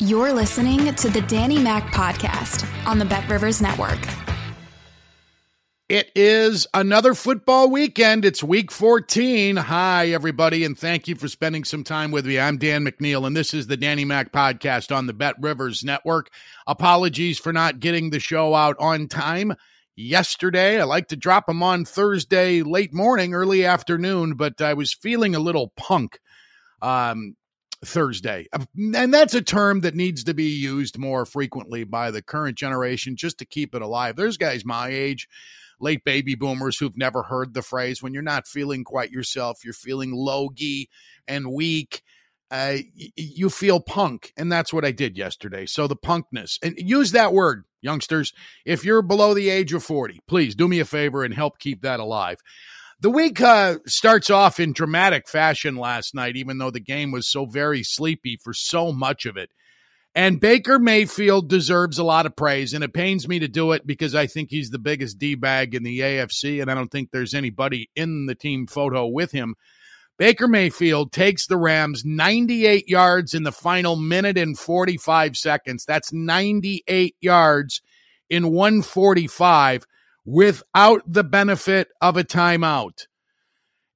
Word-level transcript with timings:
You're 0.00 0.32
listening 0.32 0.92
to 0.92 1.08
the 1.08 1.20
Danny 1.20 1.60
Mac 1.60 1.94
Podcast 1.94 2.66
on 2.84 2.98
the 2.98 3.04
Bet 3.04 3.30
Rivers 3.30 3.62
Network. 3.62 4.00
It 5.88 6.10
is 6.16 6.66
another 6.74 7.14
football 7.14 7.70
weekend. 7.70 8.24
It's 8.24 8.42
week 8.42 8.72
14. 8.72 9.54
Hi, 9.54 10.08
everybody, 10.08 10.64
and 10.64 10.76
thank 10.76 11.06
you 11.06 11.14
for 11.14 11.28
spending 11.28 11.62
some 11.62 11.84
time 11.84 12.10
with 12.10 12.26
me. 12.26 12.40
I'm 12.40 12.58
Dan 12.58 12.84
McNeil, 12.84 13.24
and 13.24 13.36
this 13.36 13.54
is 13.54 13.68
the 13.68 13.76
Danny 13.76 14.04
Mac 14.04 14.32
Podcast 14.32 14.92
on 14.92 15.06
the 15.06 15.12
Bet 15.12 15.36
Rivers 15.40 15.84
Network. 15.84 16.28
Apologies 16.66 17.38
for 17.38 17.52
not 17.52 17.78
getting 17.78 18.10
the 18.10 18.18
show 18.18 18.52
out 18.52 18.74
on 18.80 19.06
time 19.06 19.54
yesterday. 19.94 20.80
I 20.80 20.84
like 20.84 21.06
to 21.08 21.16
drop 21.16 21.46
them 21.46 21.62
on 21.62 21.84
Thursday 21.84 22.62
late 22.62 22.92
morning, 22.92 23.32
early 23.32 23.64
afternoon, 23.64 24.34
but 24.34 24.60
I 24.60 24.74
was 24.74 24.92
feeling 24.92 25.36
a 25.36 25.40
little 25.40 25.72
punk. 25.76 26.18
Um, 26.82 27.36
Thursday. 27.84 28.46
And 28.76 29.12
that's 29.12 29.34
a 29.34 29.42
term 29.42 29.80
that 29.80 29.94
needs 29.94 30.24
to 30.24 30.34
be 30.34 30.44
used 30.44 30.98
more 30.98 31.24
frequently 31.24 31.84
by 31.84 32.10
the 32.10 32.22
current 32.22 32.56
generation 32.56 33.16
just 33.16 33.38
to 33.38 33.44
keep 33.44 33.74
it 33.74 33.82
alive. 33.82 34.16
There's 34.16 34.36
guys 34.36 34.64
my 34.64 34.88
age, 34.88 35.28
late 35.80 36.04
baby 36.04 36.34
boomers, 36.34 36.78
who've 36.78 36.96
never 36.96 37.24
heard 37.24 37.54
the 37.54 37.62
phrase 37.62 38.02
when 38.02 38.14
you're 38.14 38.22
not 38.22 38.46
feeling 38.46 38.84
quite 38.84 39.10
yourself, 39.10 39.64
you're 39.64 39.74
feeling 39.74 40.12
logy 40.12 40.88
and 41.26 41.52
weak. 41.52 42.02
Uh, 42.50 42.76
you 43.16 43.50
feel 43.50 43.80
punk, 43.80 44.32
and 44.36 44.52
that's 44.52 44.72
what 44.72 44.84
I 44.84 44.92
did 44.92 45.16
yesterday. 45.16 45.66
So 45.66 45.88
the 45.88 45.96
punkness, 45.96 46.58
and 46.62 46.74
use 46.78 47.10
that 47.10 47.32
word, 47.32 47.64
youngsters. 47.80 48.32
If 48.64 48.84
you're 48.84 49.02
below 49.02 49.34
the 49.34 49.50
age 49.50 49.72
of 49.72 49.82
40, 49.82 50.20
please 50.28 50.54
do 50.54 50.68
me 50.68 50.78
a 50.78 50.84
favor 50.84 51.24
and 51.24 51.34
help 51.34 51.58
keep 51.58 51.82
that 51.82 52.00
alive. 52.00 52.38
The 53.04 53.10
week 53.10 53.38
uh, 53.42 53.80
starts 53.84 54.30
off 54.30 54.58
in 54.58 54.72
dramatic 54.72 55.28
fashion 55.28 55.76
last 55.76 56.14
night, 56.14 56.36
even 56.36 56.56
though 56.56 56.70
the 56.70 56.80
game 56.80 57.10
was 57.10 57.28
so 57.28 57.44
very 57.44 57.82
sleepy 57.82 58.38
for 58.42 58.54
so 58.54 58.92
much 58.92 59.26
of 59.26 59.36
it. 59.36 59.50
And 60.14 60.40
Baker 60.40 60.78
Mayfield 60.78 61.50
deserves 61.50 61.98
a 61.98 62.02
lot 62.02 62.24
of 62.24 62.34
praise, 62.34 62.72
and 62.72 62.82
it 62.82 62.94
pains 62.94 63.28
me 63.28 63.40
to 63.40 63.46
do 63.46 63.72
it 63.72 63.86
because 63.86 64.14
I 64.14 64.26
think 64.26 64.48
he's 64.48 64.70
the 64.70 64.78
biggest 64.78 65.18
D 65.18 65.34
bag 65.34 65.74
in 65.74 65.82
the 65.82 66.00
AFC, 66.00 66.62
and 66.62 66.70
I 66.70 66.74
don't 66.74 66.90
think 66.90 67.10
there's 67.10 67.34
anybody 67.34 67.90
in 67.94 68.24
the 68.24 68.34
team 68.34 68.66
photo 68.66 69.06
with 69.06 69.32
him. 69.32 69.54
Baker 70.16 70.48
Mayfield 70.48 71.12
takes 71.12 71.46
the 71.46 71.58
Rams 71.58 72.06
98 72.06 72.88
yards 72.88 73.34
in 73.34 73.42
the 73.42 73.52
final 73.52 73.96
minute 73.96 74.38
and 74.38 74.58
45 74.58 75.36
seconds. 75.36 75.84
That's 75.84 76.10
98 76.10 77.16
yards 77.20 77.82
in 78.30 78.50
145 78.50 79.86
without 80.24 81.02
the 81.06 81.24
benefit 81.24 81.88
of 82.00 82.16
a 82.16 82.24
timeout. 82.24 83.06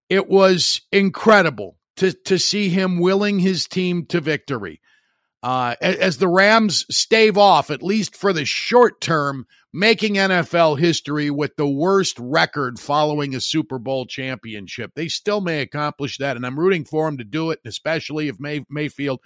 It 0.08 0.28
was 0.28 0.82
incredible 0.92 1.78
to, 1.96 2.12
to 2.12 2.38
see 2.38 2.68
him 2.68 2.98
willing 2.98 3.38
his 3.40 3.66
team 3.66 4.06
to 4.06 4.20
victory. 4.20 4.80
Uh, 5.40 5.76
as 5.80 6.18
the 6.18 6.28
Rams 6.28 6.84
stave 6.90 7.38
off, 7.38 7.70
at 7.70 7.82
least 7.82 8.16
for 8.16 8.32
the 8.32 8.44
short 8.44 9.00
term, 9.00 9.46
making 9.72 10.14
NFL 10.14 10.78
history 10.78 11.30
with 11.30 11.54
the 11.56 11.68
worst 11.68 12.18
record 12.18 12.80
following 12.80 13.34
a 13.34 13.40
Super 13.40 13.78
Bowl 13.78 14.06
championship. 14.06 14.92
They 14.94 15.06
still 15.06 15.40
may 15.40 15.60
accomplish 15.60 16.18
that, 16.18 16.36
and 16.36 16.44
I'm 16.44 16.58
rooting 16.58 16.84
for 16.84 17.06
them 17.06 17.18
to 17.18 17.24
do 17.24 17.50
it, 17.50 17.60
especially 17.64 18.26
if 18.26 18.40
May- 18.40 18.64
Mayfield 18.68 19.20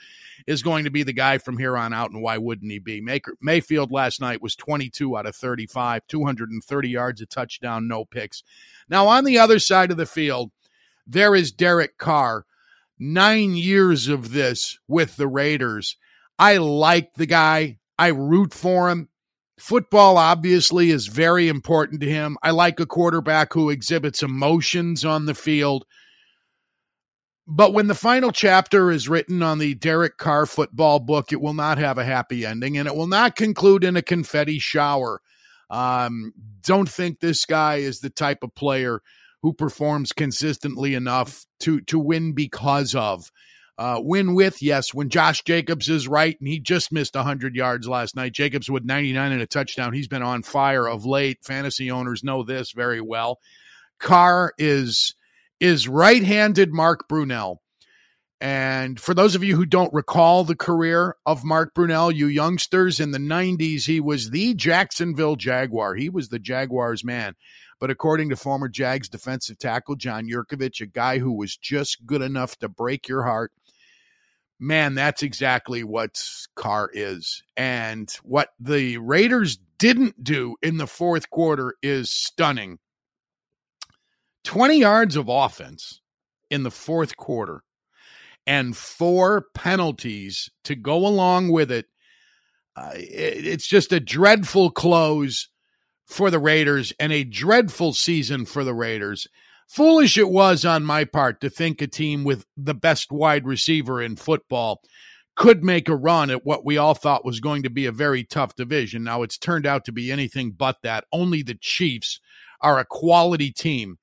is 0.46 0.62
going 0.62 0.84
to 0.84 0.90
be 0.90 1.02
the 1.02 1.12
guy 1.12 1.38
from 1.38 1.56
here 1.56 1.76
on 1.78 1.94
out, 1.94 2.10
and 2.10 2.22
why 2.22 2.36
wouldn't 2.38 2.70
he 2.70 2.78
be? 2.78 3.00
May- 3.00 3.22
Mayfield 3.40 3.90
last 3.90 4.20
night 4.20 4.42
was 4.42 4.56
22 4.56 5.16
out 5.16 5.26
of 5.26 5.36
35, 5.36 6.06
230 6.08 6.88
yards, 6.88 7.20
a 7.22 7.26
touchdown, 7.26 7.88
no 7.88 8.04
picks. 8.04 8.42
Now, 8.88 9.06
on 9.06 9.24
the 9.24 9.38
other 9.38 9.60
side 9.60 9.90
of 9.90 9.96
the 9.96 10.06
field, 10.06 10.50
there 11.06 11.34
is 11.34 11.52
Derek 11.52 11.98
Carr. 11.98 12.44
Nine 13.04 13.56
years 13.56 14.06
of 14.06 14.30
this 14.30 14.78
with 14.86 15.16
the 15.16 15.26
Raiders. 15.26 15.96
I 16.38 16.58
like 16.58 17.14
the 17.14 17.26
guy. 17.26 17.78
I 17.98 18.08
root 18.08 18.54
for 18.54 18.90
him. 18.90 19.08
Football 19.58 20.18
obviously 20.18 20.92
is 20.92 21.08
very 21.08 21.48
important 21.48 22.00
to 22.02 22.08
him. 22.08 22.36
I 22.44 22.52
like 22.52 22.78
a 22.78 22.86
quarterback 22.86 23.54
who 23.54 23.70
exhibits 23.70 24.22
emotions 24.22 25.04
on 25.04 25.26
the 25.26 25.34
field. 25.34 25.84
But 27.44 27.72
when 27.72 27.88
the 27.88 27.96
final 27.96 28.30
chapter 28.30 28.92
is 28.92 29.08
written 29.08 29.42
on 29.42 29.58
the 29.58 29.74
Derek 29.74 30.16
Carr 30.16 30.46
football 30.46 31.00
book, 31.00 31.32
it 31.32 31.40
will 31.40 31.54
not 31.54 31.78
have 31.78 31.98
a 31.98 32.04
happy 32.04 32.46
ending 32.46 32.78
and 32.78 32.86
it 32.86 32.94
will 32.94 33.08
not 33.08 33.34
conclude 33.34 33.82
in 33.82 33.96
a 33.96 34.02
confetti 34.02 34.60
shower. 34.60 35.20
Um, 35.70 36.34
don't 36.60 36.88
think 36.88 37.18
this 37.18 37.46
guy 37.46 37.78
is 37.78 37.98
the 37.98 38.10
type 38.10 38.44
of 38.44 38.54
player 38.54 39.02
who 39.42 39.52
performs 39.52 40.12
consistently 40.12 40.94
enough 40.94 41.44
to 41.60 41.80
to 41.82 41.98
win 41.98 42.32
because 42.32 42.94
of 42.94 43.30
uh, 43.78 43.98
win 44.00 44.34
with, 44.34 44.62
yes, 44.62 44.92
when 44.92 45.08
Josh 45.08 45.42
Jacobs 45.42 45.88
is 45.88 46.06
right, 46.06 46.36
and 46.38 46.48
he 46.48 46.60
just 46.60 46.92
missed 46.92 47.14
100 47.14 47.56
yards 47.56 47.88
last 47.88 48.14
night. 48.14 48.32
Jacobs 48.32 48.70
with 48.70 48.84
99 48.84 49.32
and 49.32 49.42
a 49.42 49.46
touchdown. 49.46 49.92
He's 49.92 50.08
been 50.08 50.22
on 50.22 50.42
fire 50.42 50.86
of 50.86 51.06
late. 51.06 51.38
Fantasy 51.42 51.90
owners 51.90 52.22
know 52.22 52.42
this 52.44 52.72
very 52.72 53.00
well. 53.00 53.38
Carr 53.98 54.52
is 54.58 55.14
is 55.58 55.88
right-handed 55.88 56.72
Mark 56.72 57.08
Brunell. 57.08 57.56
And 58.40 58.98
for 58.98 59.14
those 59.14 59.36
of 59.36 59.44
you 59.44 59.54
who 59.54 59.64
don't 59.64 59.94
recall 59.94 60.42
the 60.42 60.56
career 60.56 61.16
of 61.24 61.44
Mark 61.44 61.72
Brunell, 61.74 62.12
you 62.12 62.26
youngsters 62.26 62.98
in 62.98 63.12
the 63.12 63.18
90s, 63.18 63.86
he 63.86 64.00
was 64.00 64.30
the 64.30 64.54
Jacksonville 64.54 65.36
Jaguar. 65.36 65.94
He 65.94 66.08
was 66.08 66.28
the 66.28 66.40
Jaguars 66.40 67.04
man. 67.04 67.34
But 67.82 67.90
according 67.90 68.28
to 68.28 68.36
former 68.36 68.68
Jags 68.68 69.08
defensive 69.08 69.58
tackle 69.58 69.96
John 69.96 70.28
Jurkovic, 70.28 70.80
a 70.80 70.86
guy 70.86 71.18
who 71.18 71.32
was 71.32 71.56
just 71.56 72.06
good 72.06 72.22
enough 72.22 72.56
to 72.58 72.68
break 72.68 73.08
your 73.08 73.24
heart, 73.24 73.50
man, 74.60 74.94
that's 74.94 75.24
exactly 75.24 75.82
what 75.82 76.24
Carr 76.54 76.90
is. 76.92 77.42
And 77.56 78.08
what 78.22 78.50
the 78.60 78.98
Raiders 78.98 79.58
didn't 79.78 80.22
do 80.22 80.54
in 80.62 80.76
the 80.76 80.86
fourth 80.86 81.28
quarter 81.30 81.74
is 81.82 82.08
stunning. 82.08 82.78
20 84.44 84.78
yards 84.78 85.16
of 85.16 85.28
offense 85.28 86.00
in 86.50 86.62
the 86.62 86.70
fourth 86.70 87.16
quarter 87.16 87.64
and 88.46 88.76
four 88.76 89.46
penalties 89.54 90.48
to 90.62 90.76
go 90.76 91.04
along 91.04 91.50
with 91.50 91.72
it. 91.72 91.86
Uh, 92.76 92.92
it 92.94 93.44
it's 93.44 93.66
just 93.66 93.92
a 93.92 93.98
dreadful 93.98 94.70
close 94.70 95.48
for 96.12 96.30
the 96.30 96.38
Raiders 96.38 96.92
and 97.00 97.12
a 97.12 97.24
dreadful 97.24 97.92
season 97.94 98.44
for 98.44 98.64
the 98.64 98.74
Raiders. 98.74 99.26
Foolish 99.68 100.18
it 100.18 100.28
was 100.28 100.64
on 100.64 100.84
my 100.84 101.04
part 101.04 101.40
to 101.40 101.48
think 101.48 101.80
a 101.80 101.86
team 101.86 102.24
with 102.24 102.44
the 102.56 102.74
best 102.74 103.10
wide 103.10 103.46
receiver 103.46 104.02
in 104.02 104.16
football 104.16 104.82
could 105.34 105.64
make 105.64 105.88
a 105.88 105.96
run 105.96 106.28
at 106.28 106.44
what 106.44 106.64
we 106.64 106.76
all 106.76 106.94
thought 106.94 107.24
was 107.24 107.40
going 107.40 107.62
to 107.62 107.70
be 107.70 107.86
a 107.86 107.92
very 107.92 108.24
tough 108.24 108.54
division. 108.54 109.02
Now 109.02 109.22
it's 109.22 109.38
turned 109.38 109.66
out 109.66 109.86
to 109.86 109.92
be 109.92 110.12
anything 110.12 110.52
but 110.52 110.76
that. 110.82 111.04
Only 111.10 111.42
the 111.42 111.54
Chiefs 111.54 112.20
are 112.60 112.78
a 112.78 112.84
quality 112.84 113.50
team 113.50 113.98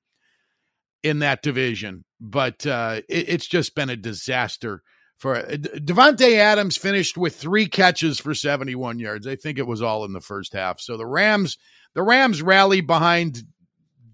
in 1.04 1.20
that 1.20 1.42
division, 1.42 2.04
but 2.20 2.66
uh, 2.66 3.02
it, 3.08 3.28
it's 3.28 3.46
just 3.46 3.76
been 3.76 3.90
a 3.90 3.96
disaster. 3.96 4.82
For 5.18 5.36
uh, 5.36 5.50
Davante 5.52 6.36
Adams 6.36 6.76
finished 6.76 7.16
with 7.16 7.36
three 7.36 7.66
catches 7.66 8.18
for 8.18 8.34
71 8.34 8.98
yards. 8.98 9.26
I 9.26 9.36
think 9.36 9.58
it 9.58 9.66
was 9.66 9.82
all 9.82 10.04
in 10.04 10.12
the 10.12 10.20
first 10.20 10.52
half. 10.52 10.80
So 10.80 10.96
the 10.96 11.06
Rams, 11.06 11.58
the 11.94 12.02
Rams 12.02 12.42
rally 12.42 12.80
behind 12.80 13.42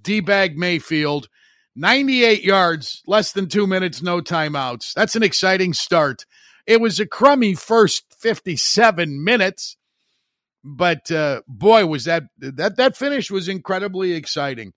D-bag 0.02 0.56
Mayfield 0.56 1.28
98 1.76 2.42
yards, 2.42 3.02
less 3.06 3.32
than 3.32 3.48
two 3.48 3.66
minutes, 3.66 4.00
no 4.02 4.20
timeouts. 4.20 4.94
That's 4.94 5.14
an 5.14 5.22
exciting 5.22 5.74
start. 5.74 6.24
It 6.66 6.80
was 6.80 6.98
a 6.98 7.06
crummy 7.06 7.54
first 7.54 8.04
57 8.18 9.22
minutes, 9.22 9.76
but 10.64 11.10
uh, 11.10 11.42
boy, 11.46 11.86
was 11.86 12.04
that 12.04 12.24
that 12.38 12.76
that 12.76 12.96
finish 12.96 13.30
was 13.30 13.48
incredibly 13.48 14.12
exciting. 14.12 14.72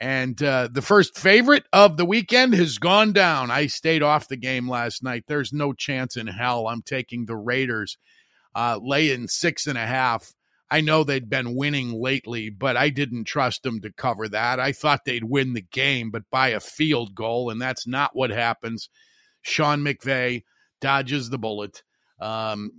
And 0.00 0.42
uh, 0.42 0.68
the 0.72 0.82
first 0.82 1.16
favorite 1.16 1.64
of 1.72 1.96
the 1.96 2.06
weekend 2.06 2.54
has 2.54 2.78
gone 2.78 3.12
down. 3.12 3.50
I 3.50 3.66
stayed 3.66 4.02
off 4.02 4.28
the 4.28 4.36
game 4.36 4.68
last 4.68 5.02
night. 5.02 5.24
There's 5.28 5.52
no 5.52 5.72
chance 5.72 6.16
in 6.16 6.26
hell 6.26 6.66
I'm 6.66 6.82
taking 6.82 7.26
the 7.26 7.36
Raiders, 7.36 7.96
uh, 8.54 8.80
laying 8.82 9.28
six 9.28 9.66
and 9.66 9.78
a 9.78 9.86
half. 9.86 10.32
I 10.70 10.80
know 10.80 11.02
they'd 11.02 11.28
been 11.28 11.56
winning 11.56 11.92
lately, 11.92 12.48
but 12.48 12.76
I 12.76 12.90
didn't 12.90 13.24
trust 13.24 13.64
them 13.64 13.80
to 13.80 13.92
cover 13.92 14.28
that. 14.28 14.60
I 14.60 14.72
thought 14.72 15.04
they'd 15.04 15.24
win 15.24 15.52
the 15.52 15.66
game, 15.72 16.10
but 16.10 16.22
by 16.30 16.48
a 16.48 16.60
field 16.60 17.14
goal, 17.14 17.50
and 17.50 17.60
that's 17.60 17.86
not 17.86 18.14
what 18.14 18.30
happens. 18.30 18.88
Sean 19.42 19.80
McVay 19.80 20.44
dodges 20.80 21.28
the 21.28 21.38
bullet. 21.38 21.82
Um, 22.20 22.72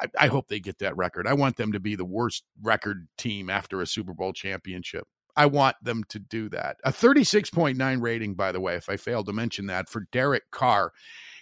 I, 0.00 0.06
I 0.20 0.26
hope 0.28 0.48
they 0.48 0.60
get 0.60 0.78
that 0.78 0.96
record. 0.96 1.26
I 1.26 1.32
want 1.32 1.56
them 1.56 1.72
to 1.72 1.80
be 1.80 1.96
the 1.96 2.04
worst 2.04 2.44
record 2.62 3.08
team 3.16 3.50
after 3.50 3.80
a 3.80 3.86
Super 3.86 4.12
Bowl 4.12 4.32
championship. 4.32 5.08
I 5.36 5.46
want 5.46 5.76
them 5.82 6.04
to 6.10 6.18
do 6.18 6.48
that. 6.50 6.76
A 6.84 6.92
36.9 6.92 8.00
rating, 8.00 8.34
by 8.34 8.52
the 8.52 8.60
way, 8.60 8.76
if 8.76 8.88
I 8.88 8.96
failed 8.96 9.26
to 9.26 9.32
mention 9.32 9.66
that, 9.66 9.88
for 9.88 10.06
Derek 10.12 10.50
Carr 10.52 10.92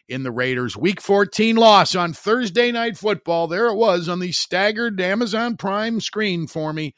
in 0.09 0.23
the 0.23 0.31
Raiders' 0.31 0.77
Week 0.77 1.01
14 1.01 1.57
loss 1.57 1.95
on 1.95 2.13
Thursday 2.13 2.71
Night 2.73 2.97
Football. 2.97 3.49
There 3.49 3.67
it 3.67 3.77
was 3.77 4.09
on 4.09 4.21
the 4.21 4.33
staggered 4.33 5.01
Amazon 5.01 5.57
Prime 5.57 6.01
screen 6.01 6.47
for 6.47 6.73
me. 6.73 6.95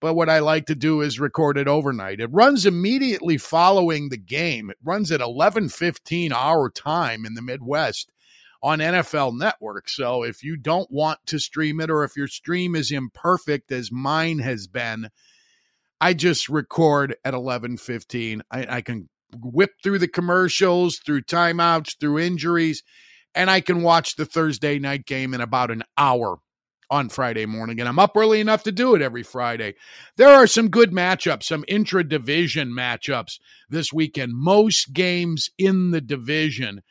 But 0.00 0.14
what 0.14 0.28
I 0.28 0.40
like 0.40 0.66
to 0.66 0.74
do 0.74 1.00
is 1.00 1.18
record 1.18 1.56
it 1.56 1.68
overnight. 1.68 2.20
It 2.20 2.30
runs 2.32 2.66
immediately 2.66 3.38
following 3.38 4.08
the 4.08 4.18
game. 4.18 4.70
It 4.70 4.76
runs 4.84 5.10
at 5.10 5.20
11:15 5.20 6.32
our 6.32 6.70
time 6.70 7.24
in 7.24 7.34
the 7.34 7.42
Midwest 7.42 8.12
on 8.62 8.80
NFL 8.80 9.38
Network. 9.38 9.88
So 9.88 10.22
if 10.22 10.42
you 10.42 10.56
don't 10.56 10.90
want 10.90 11.20
to 11.26 11.38
stream 11.38 11.80
it 11.80 11.90
or 11.90 12.04
if 12.04 12.16
your 12.16 12.28
stream 12.28 12.74
is 12.74 12.90
imperfect 12.90 13.72
as 13.72 13.90
mine 13.90 14.40
has 14.40 14.66
been, 14.66 15.08
I 16.00 16.12
just 16.12 16.48
record 16.48 17.16
at 17.24 17.32
11:15. 17.32 18.42
I, 18.50 18.76
I 18.76 18.80
can 18.82 19.08
whip 19.42 19.70
through 19.82 19.98
the 19.98 20.08
commercials, 20.08 20.98
through 20.98 21.22
timeouts, 21.22 21.98
through 21.98 22.18
injuries, 22.18 22.82
and 23.34 23.50
I 23.50 23.60
can 23.60 23.82
watch 23.82 24.16
the 24.16 24.26
Thursday 24.26 24.78
night 24.78 25.06
game 25.06 25.34
in 25.34 25.40
about 25.40 25.70
an 25.70 25.84
hour 25.98 26.38
on 26.90 27.08
Friday 27.08 27.46
morning. 27.46 27.80
And 27.80 27.88
I'm 27.88 27.98
up 27.98 28.16
early 28.16 28.40
enough 28.40 28.62
to 28.64 28.72
do 28.72 28.94
it 28.94 29.02
every 29.02 29.22
Friday. 29.22 29.74
There 30.16 30.28
are 30.28 30.46
some 30.46 30.68
good 30.68 30.92
matchups, 30.92 31.44
some 31.44 31.64
intra 31.68 32.04
division 32.04 32.70
matchups 32.70 33.38
this 33.68 33.92
weekend. 33.92 34.32
Most 34.34 34.92
games 34.92 35.50
in 35.58 35.90
the 35.90 36.00
division. 36.00 36.82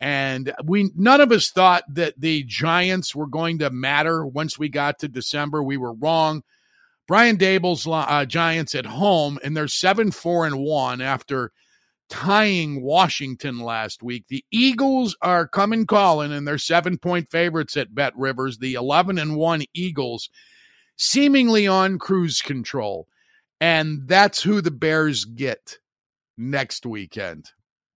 And 0.00 0.54
we 0.64 0.90
none 0.96 1.20
of 1.20 1.30
us 1.30 1.50
thought 1.50 1.84
that 1.90 2.18
the 2.18 2.44
Giants 2.44 3.14
were 3.14 3.26
going 3.26 3.58
to 3.58 3.70
matter 3.70 4.24
once 4.24 4.58
we 4.58 4.68
got 4.70 4.98
to 5.00 5.08
December. 5.08 5.62
We 5.62 5.76
were 5.76 5.92
wrong. 5.92 6.42
Brian 7.06 7.36
Daboll's 7.36 7.86
uh, 7.86 8.24
Giants 8.24 8.74
at 8.74 8.86
home, 8.86 9.38
and 9.42 9.54
they're 9.56 9.68
seven 9.68 10.10
four 10.10 10.46
and 10.46 10.58
one 10.58 11.02
after 11.02 11.52
tying 12.10 12.82
Washington 12.82 13.60
last 13.60 14.02
week. 14.02 14.26
The 14.28 14.44
Eagles 14.50 15.16
are 15.22 15.48
coming 15.48 15.86
calling, 15.86 16.32
and 16.32 16.46
they're 16.46 16.58
seven 16.58 16.98
point 16.98 17.30
favorites 17.30 17.76
at 17.76 17.94
Bet 17.94 18.12
Rivers. 18.16 18.58
The 18.58 18.74
eleven 18.74 19.18
and 19.18 19.36
one 19.36 19.62
Eagles, 19.72 20.28
seemingly 20.96 21.66
on 21.66 21.98
cruise 21.98 22.42
control, 22.42 23.08
and 23.60 24.02
that's 24.06 24.42
who 24.42 24.60
the 24.60 24.70
Bears 24.70 25.24
get 25.24 25.78
next 26.36 26.84
weekend. 26.84 27.50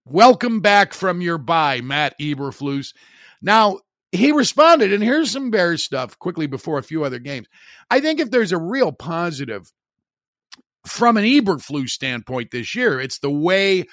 Welcome 0.06 0.60
back 0.60 0.94
from 0.94 1.20
your 1.20 1.38
bye, 1.38 1.80
Matt 1.80 2.14
Eberflus. 2.20 2.94
Now, 3.42 3.80
he 4.12 4.32
responded, 4.32 4.92
and 4.92 5.02
here's 5.02 5.30
some 5.30 5.50
Bears 5.50 5.82
stuff 5.82 6.18
quickly 6.18 6.46
before 6.46 6.78
a 6.78 6.82
few 6.82 7.04
other 7.04 7.18
games. 7.18 7.48
I 7.90 8.00
think 8.00 8.20
if 8.20 8.30
there's 8.30 8.52
a 8.52 8.58
real 8.58 8.92
positive 8.92 9.72
from 10.86 11.16
an 11.16 11.24
Eberflus 11.24 11.90
standpoint 11.90 12.50
this 12.50 12.74
year, 12.74 13.00
it's 13.00 13.18
the 13.18 13.30
way 13.30 13.84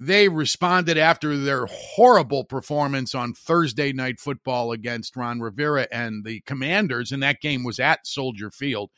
they 0.00 0.28
responded 0.28 0.96
after 0.96 1.36
their 1.36 1.66
horrible 1.66 2.44
performance 2.44 3.14
on 3.14 3.34
Thursday 3.34 3.92
night 3.92 4.20
football 4.20 4.72
against 4.72 5.16
Ron 5.16 5.40
Rivera 5.40 5.88
and 5.90 6.24
the 6.24 6.40
Commanders, 6.42 7.10
and 7.10 7.22
that 7.22 7.40
game 7.40 7.64
was 7.64 7.80
at 7.80 8.06
Soldier 8.06 8.50
Field. 8.50 8.90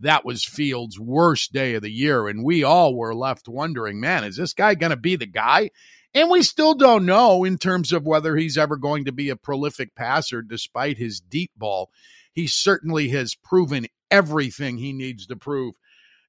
That 0.00 0.24
was 0.24 0.44
Fields' 0.44 0.98
worst 0.98 1.52
day 1.52 1.74
of 1.74 1.82
the 1.82 1.90
year, 1.90 2.26
and 2.26 2.44
we 2.44 2.64
all 2.64 2.96
were 2.96 3.14
left 3.14 3.48
wondering, 3.48 4.00
man, 4.00 4.24
is 4.24 4.36
this 4.36 4.54
guy 4.54 4.74
going 4.74 4.90
to 4.90 4.96
be 4.96 5.14
the 5.14 5.26
guy? 5.26 5.70
And 6.14 6.28
we 6.28 6.42
still 6.42 6.74
don't 6.74 7.06
know 7.06 7.44
in 7.44 7.56
terms 7.58 7.92
of 7.92 8.04
whether 8.04 8.34
he's 8.36 8.58
ever 8.58 8.76
going 8.76 9.04
to 9.04 9.12
be 9.12 9.28
a 9.28 9.36
prolific 9.36 9.94
passer 9.94 10.42
despite 10.42 10.98
his 10.98 11.20
deep 11.20 11.52
ball. 11.56 11.90
He 12.32 12.48
certainly 12.48 13.10
has 13.10 13.36
proven 13.36 13.86
everything 14.10 14.78
he 14.78 14.92
needs 14.92 15.26
to 15.26 15.36
prove 15.36 15.74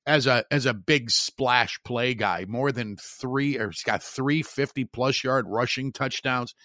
as 0.05 0.27
a 0.27 0.45
as 0.51 0.65
a 0.65 0.73
big 0.73 1.11
splash 1.11 1.79
play 1.83 2.13
guy. 2.13 2.45
More 2.47 2.71
than 2.71 2.97
3 2.97 3.57
or 3.57 3.69
he's 3.69 3.83
got 3.83 4.03
350 4.03 4.85
plus 4.85 5.23
yard 5.23 5.45
rushing 5.47 5.91
touchdowns 5.91 6.55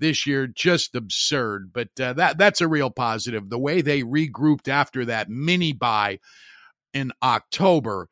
this 0.00 0.26
year 0.26 0.48
just 0.48 0.96
absurd 0.96 1.70
but 1.72 1.88
uh, 2.00 2.12
that 2.14 2.36
that's 2.36 2.60
a 2.60 2.66
real 2.66 2.90
positive 2.90 3.48
the 3.48 3.56
way 3.56 3.80
they 3.80 4.02
regrouped 4.02 4.66
after 4.66 5.04
that 5.04 5.30
mini 5.30 5.72
bye 5.72 6.18
in 6.92 7.12
October 7.22 8.08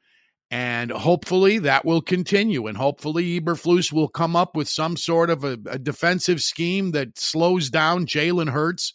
and 0.52 0.90
hopefully 0.90 1.60
that 1.60 1.86
will 1.86 2.02
continue. 2.02 2.66
And 2.66 2.76
hopefully 2.76 3.40
Eberflus 3.40 3.90
will 3.90 4.08
come 4.08 4.36
up 4.36 4.54
with 4.54 4.68
some 4.68 4.98
sort 4.98 5.30
of 5.30 5.44
a, 5.44 5.56
a 5.64 5.78
defensive 5.78 6.42
scheme 6.42 6.90
that 6.90 7.18
slows 7.18 7.70
down 7.70 8.04
Jalen 8.04 8.50
Hurts 8.50 8.92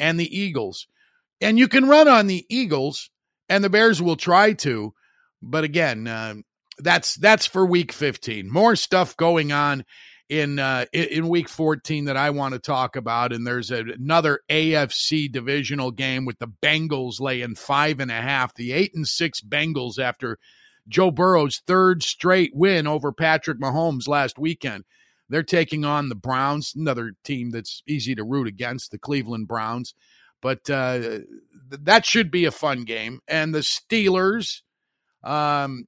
and 0.00 0.18
the 0.18 0.36
Eagles. 0.36 0.88
And 1.40 1.60
you 1.60 1.68
can 1.68 1.88
run 1.88 2.08
on 2.08 2.26
the 2.26 2.44
Eagles, 2.50 3.08
and 3.48 3.62
the 3.62 3.70
Bears 3.70 4.02
will 4.02 4.16
try 4.16 4.52
to. 4.54 4.92
But 5.42 5.64
again, 5.64 6.06
uh, 6.06 6.34
that's 6.78 7.14
that's 7.16 7.46
for 7.46 7.64
Week 7.64 7.92
15. 7.92 8.50
More 8.50 8.76
stuff 8.76 9.16
going 9.16 9.52
on 9.52 9.84
in 10.28 10.58
uh, 10.58 10.86
in 10.92 11.28
Week 11.28 11.48
14 11.48 12.06
that 12.06 12.16
I 12.16 12.30
want 12.30 12.54
to 12.54 12.60
talk 12.60 12.96
about. 12.96 13.32
And 13.32 13.46
there's 13.46 13.70
a, 13.70 13.80
another 13.80 14.40
AFC 14.48 15.30
divisional 15.30 15.90
game 15.90 16.24
with 16.24 16.38
the 16.38 16.48
Bengals 16.62 17.20
laying 17.20 17.56
five 17.56 18.00
and 18.00 18.10
a 18.10 18.20
half. 18.20 18.54
The 18.54 18.72
eight 18.72 18.94
and 18.94 19.06
six 19.06 19.40
Bengals 19.40 19.98
after 19.98 20.38
Joe 20.88 21.10
Burrow's 21.10 21.62
third 21.66 22.02
straight 22.02 22.52
win 22.54 22.86
over 22.86 23.12
Patrick 23.12 23.60
Mahomes 23.60 24.08
last 24.08 24.38
weekend. 24.38 24.84
They're 25.28 25.42
taking 25.44 25.84
on 25.84 26.08
the 26.08 26.16
Browns, 26.16 26.74
another 26.74 27.12
team 27.22 27.50
that's 27.50 27.82
easy 27.86 28.16
to 28.16 28.24
root 28.24 28.48
against, 28.48 28.90
the 28.90 28.98
Cleveland 28.98 29.46
Browns. 29.46 29.94
But 30.42 30.68
uh, 30.68 31.20
that 31.70 32.04
should 32.04 32.30
be 32.30 32.46
a 32.46 32.50
fun 32.50 32.84
game. 32.84 33.20
And 33.28 33.54
the 33.54 33.60
Steelers, 33.60 34.62
um, 35.22 35.84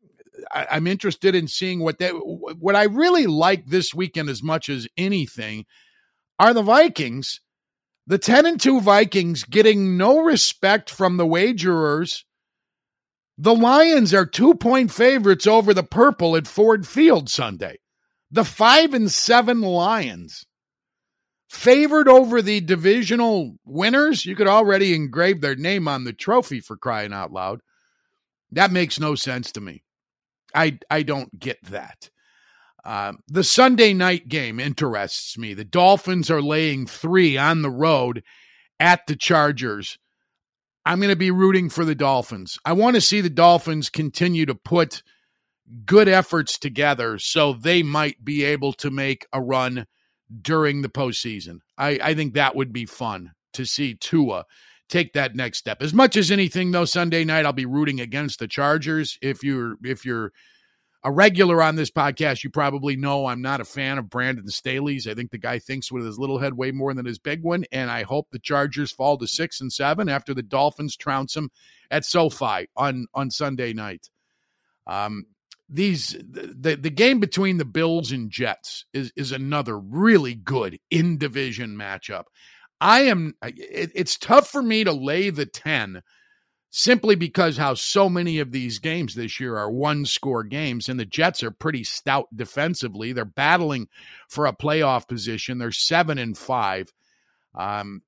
I, 0.51 0.67
I'm 0.73 0.87
interested 0.87 1.35
in 1.35 1.49
seeing 1.49 1.81
what 1.81 1.99
they. 1.99 2.11
What 2.11 2.77
I 2.77 2.85
really 2.85 3.27
like 3.27 3.67
this 3.67 3.95
weekend 3.95 4.29
as 4.29 4.43
much 4.43 4.69
as 4.69 4.89
anything 4.97 5.65
are 6.39 6.55
the 6.55 6.63
Vikings. 6.63 7.41
The 8.09 8.19
10 8.19 8.47
and 8.47 8.61
2 8.61 8.81
Vikings 8.81 9.45
getting 9.45 9.97
no 9.97 10.19
respect 10.19 10.91
from 10.91 11.17
the 11.17 11.27
wagerers 11.27 12.25
the 13.39 13.55
Lions 13.55 14.13
are 14.15 14.27
two 14.27 14.55
point 14.55 14.93
favorites 14.93 15.47
over 15.47 15.73
the 15.73 15.83
Purple 15.83 16.37
at 16.37 16.47
Ford 16.47 16.87
Field 16.87 17.29
Sunday. 17.29 17.79
The 18.31 18.45
five 18.45 18.95
and 18.95 19.11
seven 19.11 19.63
Lions 19.63 20.47
favored 21.49 22.09
over 22.09 22.41
the 22.41 22.61
divisional 22.61 23.57
winners. 23.65 24.25
You 24.25 24.37
could 24.37 24.47
already 24.47 24.95
engrave 24.95 25.41
their 25.41 25.57
name 25.57 25.89
on 25.89 26.05
the 26.05 26.13
trophy 26.13 26.61
for 26.61 26.77
crying 26.77 27.13
out 27.13 27.33
loud. 27.33 27.61
That 28.53 28.73
makes 28.73 29.01
no 29.01 29.15
sense 29.15 29.53
to 29.53 29.61
me. 29.61 29.83
I 30.55 30.79
I 30.91 31.03
don't 31.03 31.39
get 31.39 31.63
that. 31.65 32.11
Uh, 32.85 33.13
the 33.29 33.45
Sunday 33.45 33.95
night 33.95 34.29
game 34.29 34.59
interests 34.59 35.39
me. 35.39 35.55
The 35.55 35.65
Dolphins 35.65 36.31
are 36.31 36.43
laying 36.43 36.87
three 36.87 37.39
on 37.39 37.63
the 37.63 37.71
road 37.71 38.23
at 38.81 39.07
the 39.07 39.15
Chargers. 39.17 39.99
I'm 40.85 40.99
going 40.99 41.11
to 41.11 41.17
be 41.17 41.31
rooting 41.31 41.71
for 41.71 41.85
the 41.85 41.95
Dolphins. 41.95 42.59
I 42.65 42.73
want 42.73 42.97
to 42.97 43.01
see 43.01 43.21
the 43.21 43.31
Dolphins 43.31 43.89
continue 43.89 44.47
to 44.47 44.57
put 44.57 45.05
good 45.87 46.09
efforts 46.09 46.59
together 46.59 47.19
so 47.19 47.53
they 47.53 47.85
might 47.85 48.25
be 48.25 48.45
able 48.45 48.73
to 48.75 48.91
make 48.91 49.27
a 49.33 49.41
run 49.41 49.87
during 50.41 50.83
the 50.83 50.89
postseason. 50.89 51.59
I, 51.79 52.01
I 52.03 52.15
think 52.15 52.35
that 52.35 52.57
would 52.57 52.73
be 52.73 52.87
fun 52.87 53.33
to 53.53 53.65
see 53.65 53.95
Tua 53.95 54.45
take 54.93 55.15
that 55.15 55.35
next 55.35 55.59
step. 55.59 55.83
As 55.83 55.95
much 55.95 56.17
as 56.17 56.31
anything, 56.31 56.71
though, 56.71 56.85
Sunday 56.85 57.25
night 57.25 57.47
I'll 57.47 57.53
be 57.53 57.67
rooting 57.67 58.01
against 58.01 58.39
the 58.39 58.47
Chargers. 58.47 59.19
If 59.23 59.43
you're 59.43 59.77
if 59.83 60.05
you're 60.05 60.33
a 61.03 61.11
regular 61.11 61.63
on 61.63 61.75
this 61.75 61.91
podcast, 61.91 62.45
you 62.45 62.51
probably 62.51 62.95
know 62.95 63.27
I'm 63.27 63.43
not 63.43 63.61
a 63.61 63.65
fan 63.65 63.99
of 63.99 64.11
Brandon 64.11 64.47
Staley's. 64.49 65.09
I 65.09 65.15
think 65.15 65.31
the 65.33 65.39
guy 65.39 65.59
thinks 65.59 65.91
with 65.91 66.05
his 66.05 66.19
little 66.19 66.39
head 66.39 66.55
way 66.55 66.71
more 66.71 66.95
than 66.95 67.07
his 67.07 67.19
big 67.19 67.43
one, 67.43 67.65
and 67.73 67.91
I 67.91 68.05
hope 68.05 68.29
the 68.31 68.39
Chargers 68.39 68.93
fall 68.93 69.17
to 69.19 69.27
six 69.27 69.61
and 69.61 69.73
seven 69.73 70.09
after 70.09 70.35
the 70.35 70.43
Dolphins 70.43 70.97
trounce 70.97 71.35
them 71.35 71.51
at 71.91 72.05
SoFi 72.05 72.69
on 72.77 73.07
on 73.15 73.31
Sunday 73.31 73.73
night. 73.73 74.11
Um, 74.87 75.25
these 75.69 76.17
the 76.29 76.77
the 76.77 76.91
game 76.91 77.19
between 77.19 77.57
the 77.57 77.65
Bills 77.65 78.13
and 78.13 78.31
Jets 78.31 78.85
is 78.93 79.11
is 79.17 79.33
another 79.33 79.79
really 79.79 80.35
good 80.35 80.79
in 80.91 81.17
division 81.17 81.77
matchup. 81.79 82.25
I 82.83 83.03
am 83.03 83.35
it, 83.43 83.93
it's 83.95 84.19
tough 84.19 84.49
for 84.49 84.63
me 84.63 84.85
to 84.85 84.93
lay 84.93 85.31
the 85.31 85.47
ten 85.47 86.03
simply 86.71 87.15
because 87.15 87.57
how 87.57 87.75
so 87.75 88.09
many 88.09 88.41
of 88.41 88.51
these 88.51 88.79
games 88.79 89.15
this 89.15 89.39
year 89.39 89.57
are 89.57 89.71
one 89.71 90.05
score 90.07 90.43
games 90.43 90.89
and 90.89 90.99
the 90.99 91.05
Jets 91.05 91.43
are 91.43 91.51
pretty 91.51 91.85
stout 91.85 92.27
defensively. 92.35 93.13
They're 93.13 93.25
battling 93.27 93.89
for 94.29 94.47
a 94.47 94.57
playoff 94.57 95.07
position. 95.07 95.59
They're 95.59 95.71
7 95.71 96.19
and 96.19 96.37
5. 96.37 96.93
Um 97.55 98.03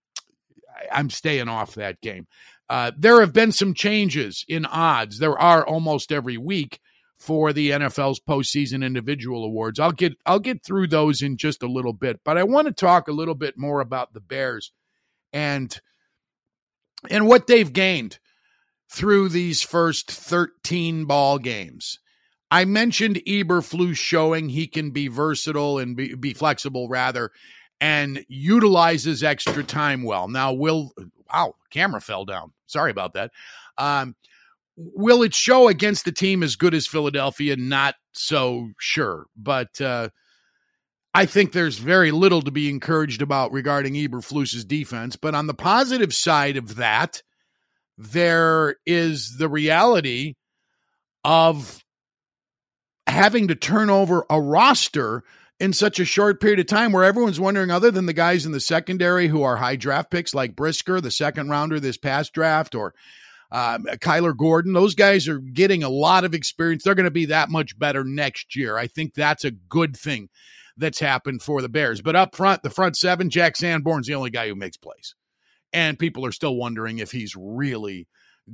I'm 0.90 1.10
staying 1.10 1.48
off 1.48 1.74
that 1.74 2.00
game. 2.00 2.26
Uh, 2.68 2.90
there 2.98 3.20
have 3.20 3.32
been 3.32 3.52
some 3.52 3.74
changes 3.74 4.44
in 4.48 4.66
odds. 4.66 5.18
There 5.18 5.38
are 5.38 5.64
almost 5.64 6.10
every 6.10 6.38
week 6.38 6.80
for 7.24 7.54
the 7.54 7.70
NFL's 7.70 8.20
postseason 8.20 8.84
individual 8.84 9.44
awards. 9.44 9.80
I'll 9.80 9.92
get 9.92 10.12
I'll 10.26 10.38
get 10.38 10.62
through 10.62 10.88
those 10.88 11.22
in 11.22 11.38
just 11.38 11.62
a 11.62 11.66
little 11.66 11.94
bit, 11.94 12.20
but 12.22 12.36
I 12.36 12.44
want 12.44 12.66
to 12.66 12.72
talk 12.72 13.08
a 13.08 13.12
little 13.12 13.34
bit 13.34 13.54
more 13.56 13.80
about 13.80 14.12
the 14.12 14.20
Bears 14.20 14.72
and 15.32 15.80
and 17.08 17.26
what 17.26 17.46
they've 17.46 17.72
gained 17.72 18.18
through 18.90 19.30
these 19.30 19.62
first 19.62 20.10
13 20.10 21.06
ball 21.06 21.38
games. 21.38 21.98
I 22.50 22.66
mentioned 22.66 23.22
Eberflus 23.26 23.96
showing 23.96 24.50
he 24.50 24.66
can 24.66 24.90
be 24.90 25.08
versatile 25.08 25.78
and 25.78 25.96
be, 25.96 26.14
be 26.14 26.34
flexible 26.34 26.88
rather 26.88 27.32
and 27.80 28.22
utilizes 28.28 29.24
extra 29.24 29.64
time 29.64 30.02
well. 30.02 30.28
Now, 30.28 30.52
will 30.52 30.92
wow, 31.32 31.54
camera 31.70 32.02
fell 32.02 32.26
down. 32.26 32.52
Sorry 32.66 32.90
about 32.90 33.14
that. 33.14 33.30
Um, 33.78 34.14
will 34.76 35.22
it 35.22 35.34
show 35.34 35.68
against 35.68 36.06
a 36.06 36.12
team 36.12 36.42
as 36.42 36.56
good 36.56 36.74
as 36.74 36.86
Philadelphia? 36.86 37.56
Not 37.56 37.94
so 38.12 38.70
sure, 38.78 39.26
but 39.36 39.80
uh, 39.80 40.08
I 41.12 41.26
think 41.26 41.52
there's 41.52 41.78
very 41.78 42.10
little 42.10 42.42
to 42.42 42.50
be 42.50 42.68
encouraged 42.68 43.22
about 43.22 43.52
regarding 43.52 43.94
Eberflus's 43.94 44.64
defense. 44.64 45.16
But 45.16 45.34
on 45.34 45.46
the 45.46 45.54
positive 45.54 46.14
side 46.14 46.56
of 46.56 46.76
that, 46.76 47.22
there 47.96 48.76
is 48.84 49.36
the 49.38 49.48
reality 49.48 50.34
of 51.22 51.84
having 53.06 53.48
to 53.48 53.54
turn 53.54 53.90
over 53.90 54.26
a 54.28 54.40
roster 54.40 55.22
in 55.60 55.72
such 55.72 56.00
a 56.00 56.04
short 56.04 56.40
period 56.40 56.58
of 56.58 56.66
time 56.66 56.90
where 56.90 57.04
everyone's 57.04 57.38
wondering, 57.38 57.70
other 57.70 57.92
than 57.92 58.06
the 58.06 58.12
guys 58.12 58.44
in 58.44 58.50
the 58.50 58.58
secondary 58.58 59.28
who 59.28 59.42
are 59.42 59.56
high 59.56 59.76
draft 59.76 60.10
picks 60.10 60.34
like 60.34 60.56
Brisker, 60.56 61.00
the 61.00 61.12
second 61.12 61.48
rounder 61.48 61.78
this 61.78 61.96
past 61.96 62.32
draft, 62.32 62.74
or 62.74 62.92
um, 63.54 63.84
Kyler 63.84 64.36
Gordon, 64.36 64.72
those 64.72 64.96
guys 64.96 65.28
are 65.28 65.38
getting 65.38 65.84
a 65.84 65.88
lot 65.88 66.24
of 66.24 66.34
experience. 66.34 66.82
They're 66.82 66.96
going 66.96 67.04
to 67.04 67.10
be 67.12 67.26
that 67.26 67.50
much 67.50 67.78
better 67.78 68.02
next 68.02 68.56
year. 68.56 68.76
I 68.76 68.88
think 68.88 69.14
that's 69.14 69.44
a 69.44 69.52
good 69.52 69.96
thing 69.96 70.28
that's 70.76 70.98
happened 70.98 71.40
for 71.40 71.62
the 71.62 71.68
Bears. 71.68 72.02
But 72.02 72.16
up 72.16 72.34
front, 72.34 72.64
the 72.64 72.70
front 72.70 72.96
seven, 72.96 73.30
Jack 73.30 73.54
Sanborn's 73.54 74.08
the 74.08 74.16
only 74.16 74.30
guy 74.30 74.48
who 74.48 74.56
makes 74.56 74.76
plays. 74.76 75.14
And 75.72 76.00
people 76.00 76.26
are 76.26 76.32
still 76.32 76.56
wondering 76.56 76.98
if 76.98 77.12
he's 77.12 77.36
really 77.38 78.08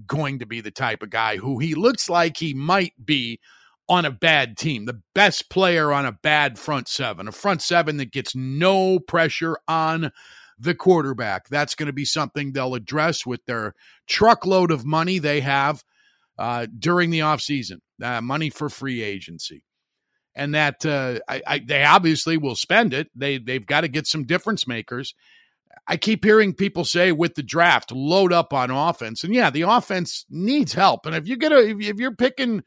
going 0.06 0.38
to 0.40 0.46
be 0.46 0.60
the 0.60 0.70
type 0.70 1.02
of 1.02 1.08
guy 1.08 1.38
who 1.38 1.58
he 1.58 1.74
looks 1.74 2.10
like 2.10 2.36
he 2.36 2.52
might 2.52 2.92
be 3.02 3.40
on 3.88 4.04
a 4.04 4.10
bad 4.10 4.58
team, 4.58 4.84
the 4.84 5.00
best 5.14 5.48
player 5.48 5.94
on 5.94 6.04
a 6.04 6.12
bad 6.12 6.58
front 6.58 6.88
seven, 6.88 7.26
a 7.26 7.32
front 7.32 7.62
seven 7.62 7.96
that 7.96 8.12
gets 8.12 8.36
no 8.36 8.98
pressure 8.98 9.56
on 9.66 10.12
the 10.60 10.74
quarterback. 10.74 11.48
That's 11.48 11.74
going 11.74 11.86
to 11.86 11.92
be 11.92 12.04
something 12.04 12.52
they'll 12.52 12.74
address 12.74 13.24
with 13.24 13.44
their 13.46 13.74
truckload 14.06 14.70
of 14.70 14.84
money 14.84 15.18
they 15.18 15.40
have 15.40 15.82
uh, 16.38 16.66
during 16.78 17.10
the 17.10 17.20
offseason, 17.20 17.78
uh, 18.02 18.20
money 18.20 18.50
for 18.50 18.68
free 18.68 19.02
agency. 19.02 19.62
And 20.34 20.54
that 20.54 20.86
uh, 20.86 21.18
I, 21.28 21.42
I, 21.46 21.58
they 21.58 21.84
obviously 21.84 22.36
will 22.36 22.54
spend 22.54 22.94
it. 22.94 23.08
They 23.14 23.38
they've 23.38 23.66
got 23.66 23.80
to 23.82 23.88
get 23.88 24.06
some 24.06 24.24
difference 24.24 24.66
makers. 24.66 25.14
I 25.86 25.96
keep 25.96 26.24
hearing 26.24 26.54
people 26.54 26.84
say 26.84 27.10
with 27.10 27.34
the 27.34 27.42
draft, 27.42 27.90
load 27.90 28.32
up 28.32 28.52
on 28.52 28.70
offense, 28.70 29.24
and 29.24 29.34
yeah, 29.34 29.50
the 29.50 29.62
offense 29.62 30.24
needs 30.30 30.72
help. 30.72 31.04
And 31.04 31.16
if 31.16 31.26
you 31.26 31.36
get 31.36 31.52
a 31.52 31.76
if 31.78 31.98
you're 31.98 32.14
picking 32.14 32.62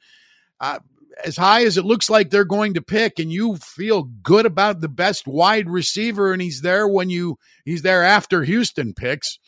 uh, 0.60 0.80
as 1.24 1.38
high 1.38 1.64
as 1.64 1.78
it 1.78 1.86
looks 1.86 2.10
like 2.10 2.30
they're 2.30 2.46
going 2.46 2.74
to 2.74 2.82
pick 2.82 3.20
and 3.20 3.32
you 3.32 3.58
feel 3.58 4.04
good 4.04 4.46
about 4.46 4.82
the 4.82 4.90
best 4.90 5.28
wide 5.28 5.70
receiver 5.70 6.34
and 6.34 6.42
he's 6.42 6.62
there 6.62 6.88
when 6.88 7.10
you 7.10 7.38
he's 7.66 7.82
there 7.82 8.04
after 8.04 8.44
Houston 8.44 8.94
picks 8.94 9.40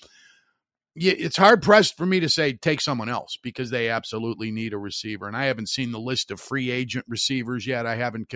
it's 0.96 1.36
hard 1.36 1.62
pressed 1.62 1.98
for 1.98 2.06
me 2.06 2.22
to 2.22 2.30
say 2.30 2.54
take 2.54 2.80
someone 2.80 3.10
else 3.10 3.38
because 3.44 3.70
they 3.70 3.90
absolutely 3.90 4.52
need 4.52 4.74
a 4.74 4.78
receiver 4.78 5.28
and 5.28 5.36
I 5.36 5.46
haven't 5.46 5.70
seen 5.70 5.92
the 5.92 6.00
list 6.00 6.32
of 6.32 6.40
free 6.40 6.72
agent 6.72 7.06
receivers 7.08 7.68
yet 7.68 7.86
I 7.86 7.96
haven't 7.96 8.34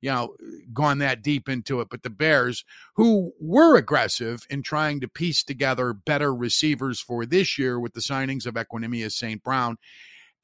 you 0.00 0.10
know 0.10 0.34
gone 0.72 0.98
that 0.98 1.22
deep 1.22 1.48
into 1.48 1.80
it 1.80 1.88
but 1.90 2.02
the 2.02 2.10
Bears 2.10 2.64
who 2.96 3.32
were 3.40 3.76
aggressive 3.76 4.46
in 4.48 4.62
trying 4.62 5.00
to 5.00 5.08
piece 5.08 5.42
together 5.42 5.92
better 5.92 6.34
receivers 6.34 7.00
for 7.00 7.26
this 7.26 7.58
year 7.58 7.78
with 7.78 7.92
the 7.92 8.00
signings 8.00 8.46
of 8.46 8.54
Equanimeous 8.54 9.12
St. 9.12 9.42
Brown 9.42 9.76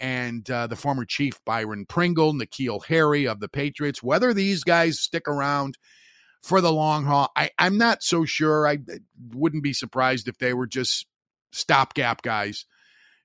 and 0.01 0.49
uh, 0.51 0.67
the 0.67 0.77
former 0.77 1.05
chief 1.05 1.39
Byron 1.45 1.87
Pringle, 1.87 2.35
N'Keal 2.35 2.85
Harry 2.87 3.27
of 3.27 3.41
the 3.41 3.49
Patriots. 3.49 4.03
Whether 4.03 4.35
these 4.35 4.65
guys 4.65 5.01
stick 5.01 5.29
around 5.29 5.79
for 6.43 6.61
the 6.61 6.73
long 6.73 7.05
haul, 7.05 7.31
I, 7.37 7.51
I'm 7.59 7.79
not 7.79 8.03
so 8.03 8.25
sure. 8.25 8.67
I 8.67 8.79
wouldn't 9.33 9.63
be 9.63 9.73
surprised 9.73 10.29
if 10.29 10.39
they 10.39 10.53
were 10.53 10.67
just 10.67 11.07
stopgap 11.53 12.23
guys 12.23 12.67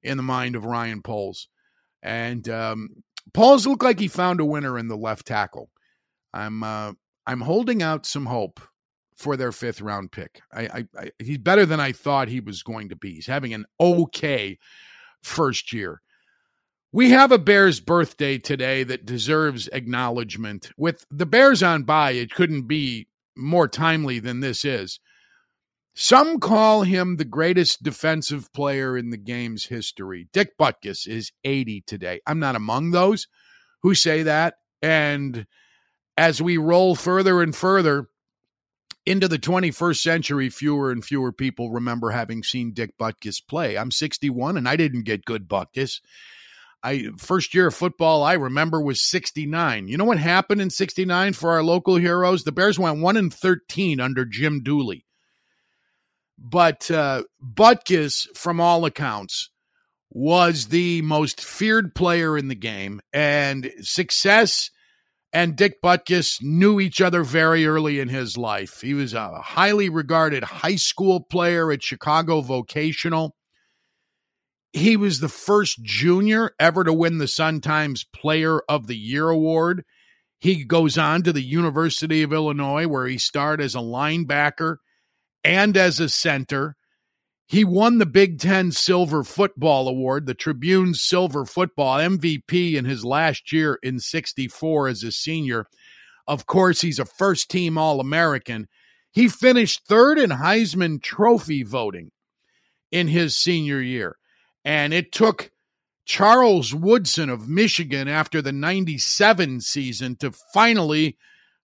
in 0.04 0.18
the 0.18 0.24
mind 0.24 0.56
of 0.56 0.66
Ryan 0.66 1.02
Poles. 1.02 1.48
And 2.02 2.48
um, 2.48 2.90
Poles 3.34 3.68
looked 3.68 3.84
like 3.84 4.00
he 4.00 4.08
found 4.08 4.40
a 4.40 4.46
winner 4.46 4.78
in 4.78 4.88
the 4.88 4.98
left 4.98 5.28
tackle. 5.28 5.70
I'm 6.34 6.64
uh, 6.64 6.94
I'm 7.26 7.42
holding 7.42 7.84
out 7.84 8.06
some 8.06 8.26
hope 8.26 8.60
for 9.16 9.36
their 9.36 9.52
fifth 9.52 9.82
round 9.82 10.12
pick. 10.12 10.42
I, 10.54 10.62
I, 10.62 10.86
I, 10.98 11.12
he's 11.20 11.40
better 11.40 11.66
than 11.66 11.80
I 11.80 11.92
thought 11.92 12.30
he 12.30 12.40
was 12.40 12.64
going 12.64 12.90
to 12.90 12.96
be. 12.96 13.16
He's 13.16 13.28
having 13.28 13.54
an 13.54 13.66
okay 13.80 14.58
first 15.22 15.74
year. 15.74 16.02
We 16.92 17.12
have 17.12 17.32
a 17.32 17.38
Bears 17.38 17.80
birthday 17.80 18.40
today 18.40 18.84
that 18.84 19.06
deserves 19.06 19.68
acknowledgement. 19.68 20.72
With 20.76 21.06
the 21.12 21.28
Bears 21.28 21.62
on 21.62 21.84
bye, 21.84 22.12
it 22.12 22.34
couldn't 22.34 22.64
be 22.64 23.08
more 23.38 23.68
timely 23.68 24.18
than 24.18 24.40
this 24.40 24.66
is. 24.66 25.00
Some 25.94 26.40
call 26.40 26.82
him 26.82 27.18
the 27.18 27.26
greatest 27.26 27.84
defensive 27.84 28.52
player 28.54 28.98
in 28.98 29.12
the 29.12 29.18
game's 29.18 29.66
history. 29.66 30.30
Dick 30.34 30.58
Butkus 30.58 31.08
is 31.08 31.32
80 31.44 31.82
today. 31.82 32.22
I'm 32.26 32.40
not 32.40 32.56
among 32.56 32.90
those 32.90 33.28
who 33.84 33.94
say 33.94 34.24
that. 34.24 34.56
And 34.82 35.46
as 36.18 36.42
we 36.42 36.58
roll 36.58 36.96
further 36.96 37.44
and 37.44 37.56
further 37.56 38.08
into 39.06 39.28
the 39.28 39.38
21st 39.38 40.02
century, 40.02 40.50
fewer 40.50 40.90
and 40.90 41.06
fewer 41.06 41.32
people 41.32 41.70
remember 41.70 42.10
having 42.10 42.42
seen 42.42 42.74
Dick 42.74 42.98
Butkus 42.98 43.46
play. 43.46 43.78
I'm 43.78 43.92
61 43.92 44.58
and 44.58 44.68
I 44.68 44.76
didn't 44.76 45.04
get 45.04 45.26
good 45.26 45.48
Butkus. 45.48 46.00
I 46.84 47.10
first 47.18 47.54
year 47.54 47.68
of 47.68 47.76
football 47.76 48.24
I 48.24 48.34
remember 48.34 48.82
was 48.82 49.02
69. 49.10 49.88
You 49.88 49.98
know 49.98 50.06
what 50.06 50.18
happened 50.18 50.62
in 50.62 50.70
69 50.70 51.34
for 51.34 51.52
our 51.52 51.64
local 51.64 51.98
heroes? 51.98 52.44
The 52.44 52.52
Bears 52.52 52.80
went 52.80 53.02
1 53.02 53.18
and 53.18 53.34
13 53.34 54.00
under 54.00 54.26
Jim 54.26 54.64
Dooley. 54.64 55.06
But 56.38 56.90
uh, 56.90 57.24
Butkus, 57.44 58.28
from 58.36 58.62
all 58.62 58.86
accounts, 58.86 59.50
was 60.10 60.68
the 60.68 61.02
most 61.02 61.42
feared 61.42 61.94
player 61.94 62.38
in 62.38 62.48
the 62.48 62.56
game, 62.56 63.02
and 63.12 63.72
success 63.82 64.72
and 65.32 65.56
Dick 65.56 65.82
Butkus 65.82 66.42
knew 66.42 66.80
each 66.80 67.02
other 67.02 67.24
very 67.24 67.68
early 67.68 68.00
in 68.00 68.10
his 68.10 68.38
life. 68.38 68.82
He 68.82 68.94
was 68.94 69.14
a 69.14 69.42
highly 69.42 69.90
regarded 69.90 70.44
high 70.44 70.76
school 70.76 71.22
player 71.22 71.72
at 71.72 71.84
Chicago 71.84 72.42
Vocational. 72.42 73.36
He 74.72 74.98
was 74.98 75.20
the 75.20 75.30
first 75.30 75.82
junior 75.84 76.52
ever 76.60 76.84
to 76.84 76.94
win 76.94 77.18
the 77.18 77.28
Sun 77.28 77.62
Times 77.62 78.06
Player 78.14 78.60
of 78.70 78.88
the 78.88 78.98
Year 78.98 79.30
award. 79.30 79.84
He 80.40 80.64
goes 80.64 80.98
on 80.98 81.24
to 81.24 81.34
the 81.34 81.42
University 81.42 82.22
of 82.22 82.32
Illinois, 82.32 82.88
where 82.88 83.08
he 83.08 83.18
starred 83.18 83.62
as 83.62 83.76
a 83.76 83.80
linebacker 83.80 84.78
and 85.44 85.76
as 85.76 86.00
a 86.00 86.08
center. 86.08 86.76
He 87.48 87.64
won 87.64 87.98
the 87.98 88.06
Big 88.06 88.40
Ten 88.40 88.72
Silver 88.72 89.24
Football 89.24 89.88
Award, 89.88 90.28
the 90.28 90.36
Tribune 90.36 90.94
Silver 90.94 91.46
Football 91.46 91.98
MVP 91.98 92.76
in 92.76 92.86
his 92.86 93.04
last 93.04 93.52
year 93.52 93.80
in 93.82 94.00
64 94.00 94.88
as 94.88 95.04
a 95.04 95.12
senior. 95.12 95.66
Of 96.28 96.46
course, 96.46 96.82
he's 96.82 97.00
a 97.00 97.06
first 97.06 97.50
team 97.50 97.76
All 97.76 98.00
American. 98.00 98.68
He 99.12 99.28
finished 99.28 99.88
third 99.88 100.20
in 100.20 100.30
Heisman 100.30 101.02
Trophy 101.02 101.64
voting 101.64 102.12
in 102.92 103.08
his 103.08 103.36
senior 103.36 103.82
year. 103.82 104.19
And 104.66 104.94
it 104.94 105.12
took 105.12 105.52
Charles 106.06 106.74
Woodson 106.74 107.30
of 107.30 107.48
Michigan 107.48 108.08
after 108.08 108.42
the 108.42 108.52
97 108.52 109.62
season 109.62 110.16
to 110.18 110.32
finally 110.54 111.18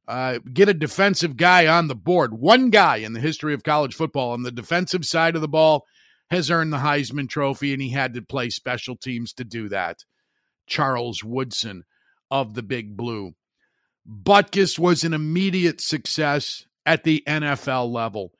uh, 0.07 0.39
get 0.53 0.69
a 0.69 0.73
defensive 0.73 1.35
guy 1.35 1.67
on 1.67 1.87
the 1.87 1.95
board. 1.95 2.33
One 2.33 2.69
guy 2.69 2.97
in 2.97 3.13
the 3.13 3.19
history 3.19 3.53
of 3.53 3.63
college 3.63 3.95
football 3.95 4.31
on 4.31 4.43
the 4.43 4.51
defensive 4.51 5.05
side 5.05 5.35
of 5.35 5.41
the 5.41 5.47
ball 5.47 5.85
has 6.29 6.51
earned 6.51 6.71
the 6.71 6.77
Heisman 6.77 7.29
Trophy, 7.29 7.73
and 7.73 7.81
he 7.81 7.89
had 7.89 8.13
to 8.13 8.21
play 8.21 8.49
special 8.49 8.95
teams 8.95 9.33
to 9.33 9.43
do 9.43 9.69
that. 9.69 10.05
Charles 10.67 11.23
Woodson 11.23 11.83
of 12.31 12.53
the 12.53 12.63
Big 12.63 12.95
Blue. 12.97 13.33
Butkus 14.07 14.77
was 14.77 15.03
an 15.03 15.13
immediate 15.13 15.81
success 15.81 16.65
at 16.85 17.03
the 17.03 17.23
NFL 17.27 17.91
level 17.91 18.31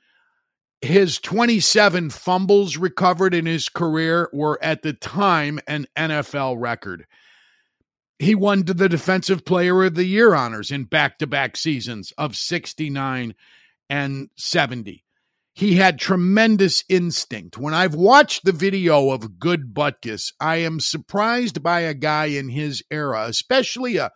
his 0.82 1.20
27 1.20 2.10
fumbles 2.10 2.77
recovered 2.77 3.34
in 3.34 3.46
his 3.46 3.70
career 3.70 4.29
were 4.34 4.60
at 4.62 4.82
the 4.82 4.94
time 4.94 5.60
an 5.67 5.88
NFL 5.96 6.55
record. 6.60 7.05
He 8.20 8.36
won 8.36 8.63
the 8.63 8.89
Defensive 8.89 9.44
Player 9.46 9.84
of 9.84 9.96
the 9.96 10.05
Year 10.05 10.34
honors 10.34 10.72
in 10.72 10.86
back 10.86 11.17
to 11.20 11.27
back 11.27 11.58
seasons 11.58 12.13
of 12.17 12.36
69 12.36 13.36
and 13.89 14.29
70. 14.38 15.03
He 15.53 15.75
had 15.75 16.00
tremendous 16.00 16.84
instinct. 16.89 17.58
When 17.58 17.74
I've 17.74 17.96
watched 17.96 18.44
the 18.44 18.51
video 18.51 19.12
of 19.12 19.39
Good 19.39 19.74
Butkus, 19.74 20.34
I 20.39 20.58
am 20.58 20.79
surprised 20.79 21.63
by 21.63 21.82
a 21.82 21.94
guy 21.94 22.25
in 22.25 22.50
his 22.50 22.84
era, 22.91 23.25
especially 23.27 23.98
a, 23.98 24.12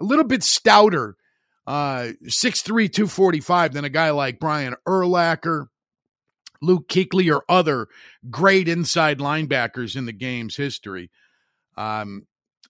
a 0.00 0.04
little 0.04 0.24
bit 0.24 0.42
stouter, 0.42 1.16
uh, 1.66 2.12
6'3, 2.24 2.64
245 2.64 3.72
than 3.72 3.84
a 3.84 3.90
guy 3.90 4.10
like 4.10 4.38
Brian 4.38 4.74
Urlacher, 4.86 5.66
Luke 6.62 6.88
Kuechly, 6.88 7.34
or 7.34 7.44
other 7.48 7.88
great 8.30 8.68
inside 8.68 9.18
linebackers 9.18 9.96
in 9.96 10.06
the 10.06 10.12
game's 10.12 10.56
history. 10.56 11.10
Um, 11.76 12.26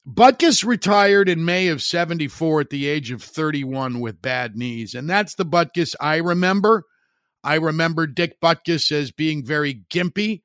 Butkus 0.09 0.65
retired 0.65 1.29
in 1.29 1.45
May 1.45 1.69
of 1.69 1.83
74 1.83 2.62
at 2.62 2.71
the 2.71 2.87
age 2.87 3.11
of 3.11 3.23
31 3.23 4.00
with 4.00 4.23
bad 4.23 4.57
knees. 4.57 4.95
And 4.95 5.11
that's 5.11 5.35
the 5.35 5.45
Butkus 5.45 5.95
I 6.00 6.17
remember. 6.17 6.85
I 7.43 7.57
remember 7.57 8.07
Dick 8.07 8.41
Butkus 8.41 8.93
as 8.93 9.11
being 9.11 9.45
very 9.45 9.83
gimpy 9.91 10.43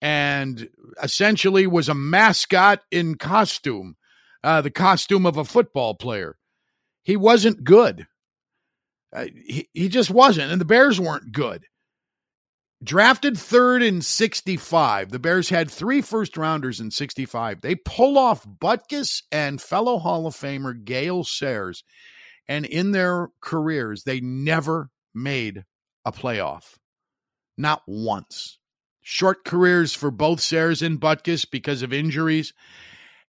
and 0.00 0.68
essentially 1.02 1.66
was 1.66 1.88
a 1.88 1.94
mascot 1.94 2.80
in 2.90 3.16
costume, 3.16 3.96
uh, 4.42 4.60
the 4.60 4.70
costume 4.70 5.26
of 5.26 5.36
a 5.36 5.44
football 5.44 5.94
player. 5.94 6.36
He 7.04 7.16
wasn't 7.16 7.64
good. 7.64 8.06
Uh, 9.14 9.26
he, 9.46 9.68
he 9.72 9.88
just 9.88 10.10
wasn't. 10.10 10.50
And 10.50 10.60
the 10.60 10.64
Bears 10.64 10.98
weren't 10.98 11.32
good. 11.32 11.64
Drafted 12.82 13.38
third 13.38 13.82
in 13.82 14.02
65. 14.02 15.10
The 15.10 15.18
Bears 15.18 15.48
had 15.48 15.70
three 15.70 16.02
first 16.02 16.36
rounders 16.36 16.80
in 16.80 16.90
65. 16.90 17.60
They 17.60 17.76
pull 17.76 18.18
off 18.18 18.46
Butkus 18.46 19.22
and 19.30 19.60
fellow 19.60 19.98
Hall 19.98 20.26
of 20.26 20.34
Famer 20.34 20.84
Gale 20.84 21.24
Sayers. 21.24 21.84
And 22.48 22.66
in 22.66 22.90
their 22.90 23.28
careers, 23.40 24.02
they 24.02 24.20
never 24.20 24.90
made 25.14 25.64
a 26.04 26.12
playoff. 26.12 26.74
Not 27.56 27.82
once. 27.86 28.58
Short 29.00 29.44
careers 29.44 29.94
for 29.94 30.10
both 30.10 30.40
Sayers 30.40 30.82
and 30.82 31.00
Butkus 31.00 31.46
because 31.50 31.82
of 31.82 31.92
injuries. 31.92 32.52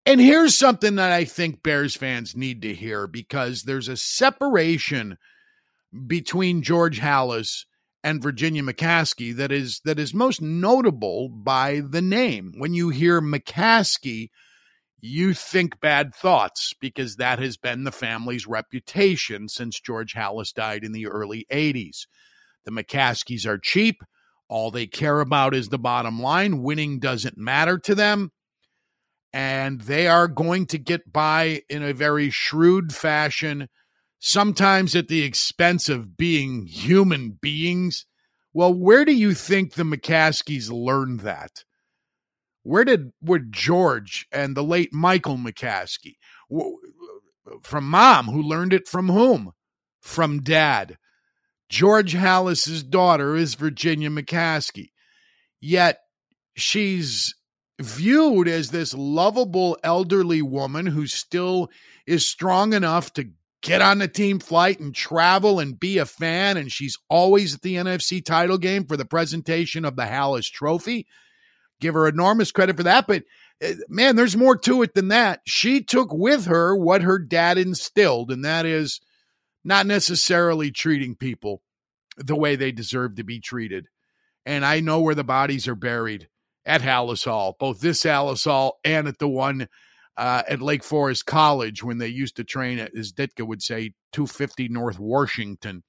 And 0.05 0.21
here's 0.21 0.55
something 0.55 0.95
that 0.95 1.11
I 1.11 1.25
think 1.25 1.63
Bears 1.63 1.95
fans 1.95 2.35
need 2.35 2.61
to 2.61 2.75
hear 2.75 3.07
because 3.07 3.63
there's 3.63 3.87
a 3.87 3.97
separation 3.97 5.17
between 6.05 6.61
George 6.61 6.99
Halas 6.99 7.65
and 8.03 8.21
Virginia 8.21 8.61
McCaskey 8.61 9.35
that 9.35 9.51
is 9.51 9.81
that 9.83 9.97
is 9.97 10.13
most 10.13 10.41
notable 10.41 11.27
by 11.27 11.81
the 11.89 12.03
name. 12.03 12.53
When 12.55 12.75
you 12.75 12.89
hear 12.89 13.19
McCaskey, 13.19 14.29
you 15.01 15.33
think 15.33 15.79
bad 15.79 16.13
thoughts 16.13 16.73
because 16.79 17.15
that 17.15 17.39
has 17.39 17.57
been 17.57 17.83
the 17.83 17.91
family's 17.91 18.45
reputation 18.45 19.49
since 19.49 19.79
George 19.79 20.13
Halas 20.13 20.53
died 20.53 20.83
in 20.83 20.91
the 20.91 21.07
early 21.07 21.47
80s. 21.51 22.05
The 22.65 22.71
McCaskeys 22.71 23.47
are 23.47 23.57
cheap. 23.57 24.03
All 24.49 24.69
they 24.69 24.85
care 24.85 25.19
about 25.19 25.55
is 25.55 25.69
the 25.69 25.79
bottom 25.79 26.21
line. 26.21 26.61
Winning 26.61 26.99
doesn't 26.99 27.37
matter 27.37 27.79
to 27.79 27.95
them. 27.95 28.31
And 29.35 29.81
they 29.81 30.07
are 30.07 30.29
going 30.29 30.65
to 30.67 30.77
get 30.77 31.11
by 31.11 31.63
in 31.69 31.83
a 31.83 31.93
very 31.93 32.29
shrewd 32.29 32.95
fashion, 32.95 33.67
sometimes 34.17 34.95
at 34.95 35.09
the 35.09 35.23
expense 35.23 35.89
of 35.89 36.15
being 36.15 36.67
human 36.67 37.37
beings. 37.41 38.05
Well, 38.53 38.73
where 38.73 39.03
do 39.03 39.11
you 39.11 39.33
think 39.33 39.73
the 39.73 39.83
McCaskeys 39.83 40.71
learned 40.71 41.19
that? 41.19 41.65
Where 42.63 42.85
did 42.85 43.11
would 43.21 43.51
George 43.51 44.25
and 44.31 44.55
the 44.55 44.63
late 44.63 44.93
Michael 44.93 45.35
McCaskey 45.35 46.15
from 47.61 47.89
mom 47.89 48.27
who 48.27 48.41
learned 48.41 48.71
it 48.71 48.87
from 48.87 49.09
whom? 49.09 49.51
From 49.99 50.43
dad. 50.43 50.97
George 51.67 52.13
Halas's 52.13 52.83
daughter 52.83 53.35
is 53.35 53.55
Virginia 53.55 54.09
McCaskey. 54.09 54.91
Yet 55.59 55.99
she's 56.55 57.35
viewed 57.79 58.47
as 58.47 58.69
this 58.69 58.93
lovable 58.93 59.77
elderly 59.83 60.41
woman 60.41 60.85
who 60.85 61.07
still 61.07 61.69
is 62.05 62.27
strong 62.27 62.73
enough 62.73 63.11
to 63.13 63.29
get 63.61 63.81
on 63.81 63.97
the 63.97 64.07
team 64.07 64.39
flight 64.39 64.79
and 64.79 64.93
travel 64.93 65.59
and 65.59 65.79
be 65.79 65.97
a 65.97 66.05
fan. 66.05 66.55
And 66.55 66.71
she's 66.71 66.97
always 67.09 67.55
at 67.55 67.61
the 67.61 67.75
NFC 67.75 68.23
title 68.23 68.57
game 68.57 68.85
for 68.85 68.95
the 68.95 69.05
presentation 69.05 69.85
of 69.85 69.95
the 69.95 70.03
Halas 70.03 70.49
Trophy. 70.49 71.07
Give 71.81 71.95
her 71.95 72.07
enormous 72.07 72.51
credit 72.51 72.77
for 72.77 72.83
that. 72.83 73.07
But 73.07 73.23
eh, 73.61 73.73
man, 73.89 74.15
there's 74.15 74.37
more 74.37 74.55
to 74.59 74.83
it 74.83 74.93
than 74.93 75.09
that. 75.09 75.41
She 75.45 75.81
took 75.83 76.13
with 76.13 76.45
her 76.45 76.75
what 76.75 77.01
her 77.01 77.19
dad 77.19 77.57
instilled, 77.57 78.31
and 78.31 78.45
that 78.45 78.65
is 78.65 79.01
not 79.63 79.87
necessarily 79.87 80.71
treating 80.71 81.15
people 81.15 81.61
the 82.17 82.35
way 82.35 82.55
they 82.55 82.71
deserve 82.71 83.15
to 83.15 83.23
be 83.23 83.39
treated. 83.39 83.87
And 84.45 84.63
I 84.63 84.79
know 84.79 85.01
where 85.01 85.15
the 85.15 85.23
bodies 85.23 85.67
are 85.67 85.75
buried 85.75 86.29
at 86.65 86.81
Halas 86.81 87.25
Hall, 87.25 87.55
both 87.59 87.79
this 87.79 88.03
Halas 88.03 88.45
Hall 88.45 88.79
and 88.83 89.07
at 89.07 89.19
the 89.19 89.27
one 89.27 89.67
uh, 90.17 90.43
at 90.47 90.61
Lake 90.61 90.83
Forest 90.83 91.25
College 91.25 91.83
when 91.83 91.97
they 91.97 92.07
used 92.07 92.37
to 92.37 92.43
train 92.43 92.79
at, 92.79 92.95
as 92.97 93.11
Ditka 93.11 93.45
would 93.45 93.61
say, 93.61 93.93
250 94.13 94.69
North 94.69 94.99
Washington. 94.99 95.83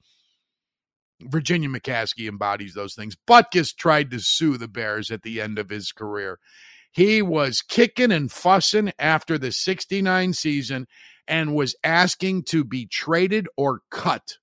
Virginia 1.22 1.68
McCaskey 1.68 2.28
embodies 2.28 2.74
those 2.74 2.94
things. 2.94 3.16
Butkus 3.28 3.74
tried 3.74 4.10
to 4.10 4.18
sue 4.18 4.58
the 4.58 4.68
Bears 4.68 5.10
at 5.10 5.22
the 5.22 5.40
end 5.40 5.58
of 5.58 5.70
his 5.70 5.92
career. 5.92 6.38
He 6.92 7.22
was 7.22 7.62
kicking 7.62 8.12
and 8.12 8.30
fussing 8.30 8.92
after 8.98 9.38
the 9.38 9.52
69 9.52 10.32
season 10.32 10.86
and 11.28 11.54
was 11.54 11.74
asking 11.84 12.44
to 12.44 12.64
be 12.64 12.86
traded 12.86 13.48
or 13.56 13.80
cut. 13.90 14.36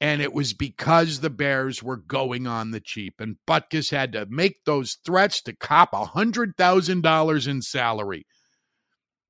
And 0.00 0.20
it 0.20 0.34
was 0.34 0.52
because 0.52 1.20
the 1.20 1.30
Bears 1.30 1.82
were 1.82 1.96
going 1.96 2.46
on 2.46 2.70
the 2.70 2.80
cheap. 2.80 3.14
And 3.18 3.36
Butkus 3.48 3.90
had 3.90 4.12
to 4.12 4.26
make 4.28 4.64
those 4.64 4.98
threats 5.04 5.40
to 5.42 5.56
cop 5.56 5.90
a 5.94 6.04
$100,000 6.06 7.48
in 7.48 7.62
salary 7.62 8.26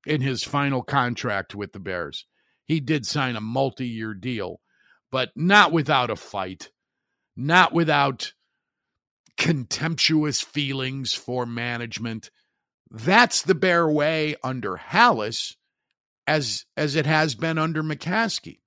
in 0.05 0.21
his 0.21 0.43
final 0.43 0.83
contract 0.83 1.55
with 1.55 1.73
the 1.73 1.79
Bears. 1.79 2.25
He 2.65 2.79
did 2.81 3.05
sign 3.05 3.35
a 3.35 3.41
multi 3.41 3.87
year 3.87 4.13
deal, 4.13 4.59
but 5.09 5.29
not 5.35 5.71
without 5.71 6.09
a 6.09 6.17
fight, 6.17 6.69
not 7.35 7.73
without 7.73 8.33
contemptuous 9.37 10.41
feelings 10.41 11.13
for 11.13 11.45
management. 11.45 12.29
That's 12.89 13.41
the 13.41 13.55
Bear 13.55 13.87
way 13.89 14.35
under 14.43 14.75
Halas 14.75 15.55
as 16.25 16.65
as 16.75 16.95
it 16.95 17.05
has 17.05 17.35
been 17.35 17.57
under 17.57 17.81
McCaskey. 17.81 18.59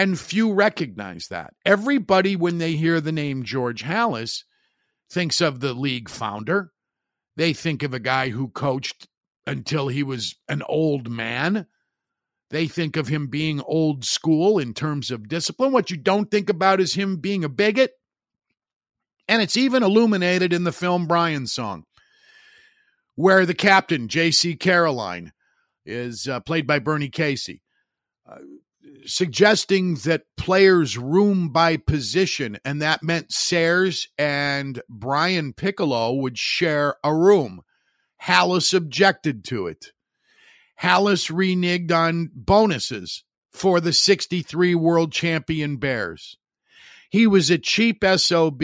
And 0.00 0.18
few 0.18 0.54
recognize 0.54 1.28
that. 1.28 1.52
Everybody, 1.66 2.34
when 2.34 2.56
they 2.56 2.72
hear 2.72 3.02
the 3.02 3.12
name 3.12 3.42
George 3.42 3.84
Halas, 3.84 4.44
thinks 5.10 5.42
of 5.42 5.60
the 5.60 5.74
league 5.74 6.08
founder. 6.08 6.72
They 7.36 7.52
think 7.52 7.82
of 7.82 7.92
a 7.92 8.00
guy 8.00 8.30
who 8.30 8.48
coached 8.48 9.08
until 9.46 9.88
he 9.88 10.02
was 10.02 10.36
an 10.48 10.62
old 10.66 11.10
man. 11.10 11.66
They 12.48 12.66
think 12.66 12.96
of 12.96 13.08
him 13.08 13.26
being 13.26 13.60
old 13.60 14.06
school 14.06 14.58
in 14.58 14.72
terms 14.72 15.10
of 15.10 15.28
discipline. 15.28 15.70
What 15.70 15.90
you 15.90 15.98
don't 15.98 16.30
think 16.30 16.48
about 16.48 16.80
is 16.80 16.94
him 16.94 17.18
being 17.18 17.44
a 17.44 17.50
bigot. 17.50 17.92
And 19.28 19.42
it's 19.42 19.58
even 19.58 19.82
illuminated 19.82 20.54
in 20.54 20.64
the 20.64 20.72
film 20.72 21.08
Brian 21.08 21.46
Song, 21.46 21.84
where 23.16 23.44
the 23.44 23.52
captain, 23.52 24.08
J.C. 24.08 24.56
Caroline, 24.56 25.34
is 25.84 26.26
uh, 26.26 26.40
played 26.40 26.66
by 26.66 26.78
Bernie 26.78 27.10
Casey, 27.10 27.60
uh, 28.26 28.38
suggesting 29.06 29.94
that 29.96 30.24
players 30.36 30.96
room 30.96 31.50
by 31.50 31.76
position, 31.76 32.58
and 32.64 32.80
that 32.82 33.02
meant 33.02 33.32
Sayers 33.32 34.08
and 34.18 34.80
Brian 34.88 35.52
Piccolo 35.52 36.12
would 36.14 36.38
share 36.38 36.96
a 37.04 37.14
room. 37.14 37.62
Halas 38.22 38.74
objected 38.74 39.44
to 39.44 39.66
it. 39.66 39.92
Halas 40.80 41.30
reneged 41.30 41.92
on 41.92 42.30
bonuses 42.34 43.24
for 43.50 43.80
the 43.80 43.92
63 43.92 44.74
world 44.74 45.12
champion 45.12 45.76
Bears. 45.76 46.36
He 47.10 47.26
was 47.26 47.50
a 47.50 47.58
cheap 47.58 48.04
SOB. 48.04 48.62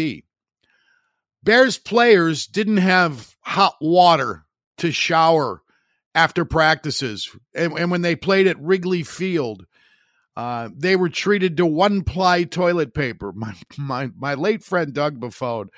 Bears 1.42 1.78
players 1.78 2.46
didn't 2.46 2.78
have 2.78 3.36
hot 3.40 3.76
water 3.80 4.44
to 4.78 4.92
shower 4.92 5.62
after 6.14 6.44
practices. 6.44 7.30
And, 7.54 7.78
and 7.78 7.90
when 7.90 8.02
they 8.02 8.16
played 8.16 8.46
at 8.46 8.60
Wrigley 8.60 9.02
Field, 9.02 9.66
uh, 10.36 10.68
they 10.76 10.96
were 10.96 11.08
treated 11.08 11.56
to 11.56 11.66
one 11.66 12.02
ply 12.02 12.44
toilet 12.44 12.94
paper. 12.94 13.32
My, 13.32 13.54
my, 13.78 14.10
my 14.16 14.34
late 14.34 14.62
friend 14.62 14.92
Doug 14.92 15.18
Buffone 15.18 15.68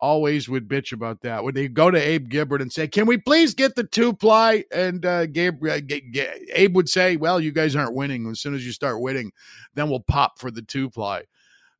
always 0.00 0.48
would 0.48 0.68
bitch 0.68 0.92
about 0.92 1.20
that. 1.20 1.44
When 1.44 1.54
they 1.54 1.68
go 1.68 1.90
to 1.90 1.98
Abe 1.98 2.28
Gibron 2.28 2.62
and 2.62 2.72
say, 2.72 2.88
"Can 2.88 3.06
we 3.06 3.18
please 3.18 3.54
get 3.54 3.76
the 3.76 3.84
two 3.84 4.12
ply?" 4.12 4.64
and 4.72 5.04
uh, 5.04 5.26
Gabe, 5.26 5.62
uh, 5.64 5.80
G- 5.80 6.10
G- 6.12 6.26
Abe 6.52 6.74
would 6.74 6.88
say, 6.88 7.16
"Well, 7.16 7.38
you 7.40 7.52
guys 7.52 7.76
aren't 7.76 7.94
winning. 7.94 8.28
As 8.28 8.40
soon 8.40 8.54
as 8.54 8.64
you 8.64 8.72
start 8.72 9.00
winning, 9.00 9.30
then 9.74 9.90
we'll 9.90 10.00
pop 10.00 10.38
for 10.38 10.50
the 10.50 10.62
two 10.62 10.90
ply." 10.90 11.24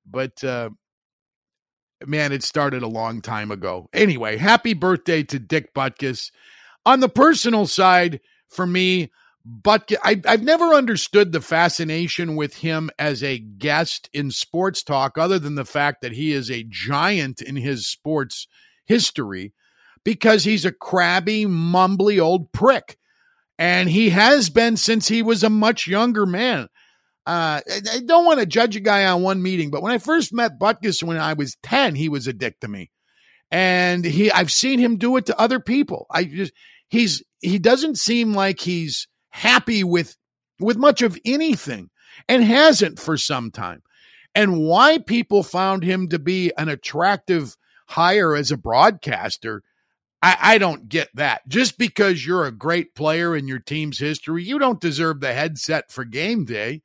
But 0.07 0.43
uh, 0.45 0.71
man, 2.07 2.33
it 2.33 2.43
started 2.43 2.83
a 2.83 2.89
long 2.89 3.21
time 3.21 3.51
ago. 3.51 3.89
Anyway, 3.93 4.37
happy 4.37 4.75
birthday 4.75 5.23
to 5.25 5.39
Dick 5.39 5.75
Butkus. 5.75 6.31
On 6.87 7.01
the 7.01 7.09
personal 7.09 7.67
side, 7.67 8.21
for 8.49 8.67
me, 8.67 9.11
but 9.45 9.91
I, 10.03 10.21
I've 10.27 10.43
never 10.43 10.75
understood 10.75 11.33
the 11.33 11.41
fascination 11.41 12.37
with 12.37 12.57
him 12.57 12.91
as 12.99 13.23
a 13.23 13.39
guest 13.39 14.11
in 14.13 14.31
sports 14.31 14.83
talk, 14.83 15.17
other 15.17 15.39
than 15.39 15.55
the 15.55 15.65
fact 15.65 16.03
that 16.03 16.13
he 16.13 16.33
is 16.33 16.51
a 16.51 16.67
giant 16.69 17.41
in 17.41 17.57
his 17.57 17.87
sports 17.87 18.47
history, 18.85 19.53
because 20.05 20.45
he's 20.45 20.65
a 20.65 20.73
crabby, 20.73 21.47
mumbly 21.47 22.21
old 22.21 22.53
prick. 22.53 22.99
And 23.59 23.89
he 23.89 24.11
has 24.11 24.51
been 24.51 24.77
since 24.77 25.09
he 25.09 25.23
was 25.23 25.43
a 25.43 25.51
much 25.51 25.87
younger 25.87 26.27
man. 26.27 26.69
Uh, 27.27 27.61
I 27.93 28.01
don't 28.05 28.25
want 28.25 28.41
to 28.41 28.47
judge 28.47 28.77
a 28.77 28.81
guy 28.81 29.07
on 29.07 29.23
one 29.23 29.43
meeting, 29.43 29.71
but 29.71 29.83
when 29.83 29.93
I 29.93 29.99
first 29.99 30.33
met 30.33 30.59
Butkus 30.59 31.03
when 31.03 31.19
I 31.19 31.35
was 31.35 31.57
10, 31.63 31.95
he 31.95 32.09
was 32.09 32.27
a 32.27 32.33
dick 32.33 32.59
to 32.61 32.69
me. 32.69 32.91
And 33.51 34.05
he 34.05 34.31
I've 34.31 34.53
seen 34.53 34.79
him 34.79 34.97
do 34.97 35.17
it 35.17 35.27
to 35.27 35.39
other 35.39 35.61
people. 35.61 36.07
I 36.11 36.25
just 36.25 36.53
he's 36.89 37.23
he 37.41 37.59
doesn't 37.59 37.99
seem 37.99 38.33
like 38.33 38.61
he's 38.61 39.09
happy 39.31 39.85
with 39.85 40.17
with 40.59 40.77
much 40.77 41.03
of 41.03 41.19
anything 41.25 41.91
and 42.29 42.45
hasn't 42.45 42.99
for 42.99 43.17
some 43.17 43.51
time. 43.51 43.83
And 44.35 44.61
why 44.61 44.99
people 44.99 45.43
found 45.43 45.83
him 45.83 46.09
to 46.09 46.19
be 46.19 46.53
an 46.57 46.69
attractive 46.69 47.57
hire 47.87 48.37
as 48.37 48.51
a 48.51 48.57
broadcaster, 48.57 49.63
I, 50.23 50.37
I, 50.41 50.59
don't 50.59 50.89
get 50.89 51.09
that. 51.15 51.49
Just 51.49 51.79
because 51.79 52.25
you're 52.25 52.47
a 52.47 52.53
great 52.53 52.95
player 52.95 53.35
in 53.35 53.49
your 53.49 53.59
team's 53.59 53.99
history, 53.99 54.45
you 54.45 54.59
don't 54.59 54.81
deserve 54.81 55.21
the 55.21 55.33
headset 55.33 55.91
for 55.91 56.05
game 56.05 56.45
day. 56.45 56.83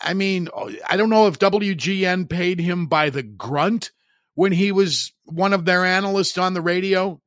I 0.00 0.14
mean, 0.14 0.48
oh, 0.54 0.70
I 0.88 0.96
don't 0.96 1.10
know 1.10 1.26
if 1.28 1.38
WGN 1.38 2.28
paid 2.28 2.60
him 2.60 2.86
by 2.86 3.10
the 3.10 3.22
grunt 3.22 3.92
when 4.34 4.52
he 4.52 4.72
was 4.72 5.12
one 5.24 5.52
of 5.52 5.64
their 5.64 5.84
analysts 5.84 6.38
on 6.38 6.54
the 6.54 6.60
radio 6.60 7.20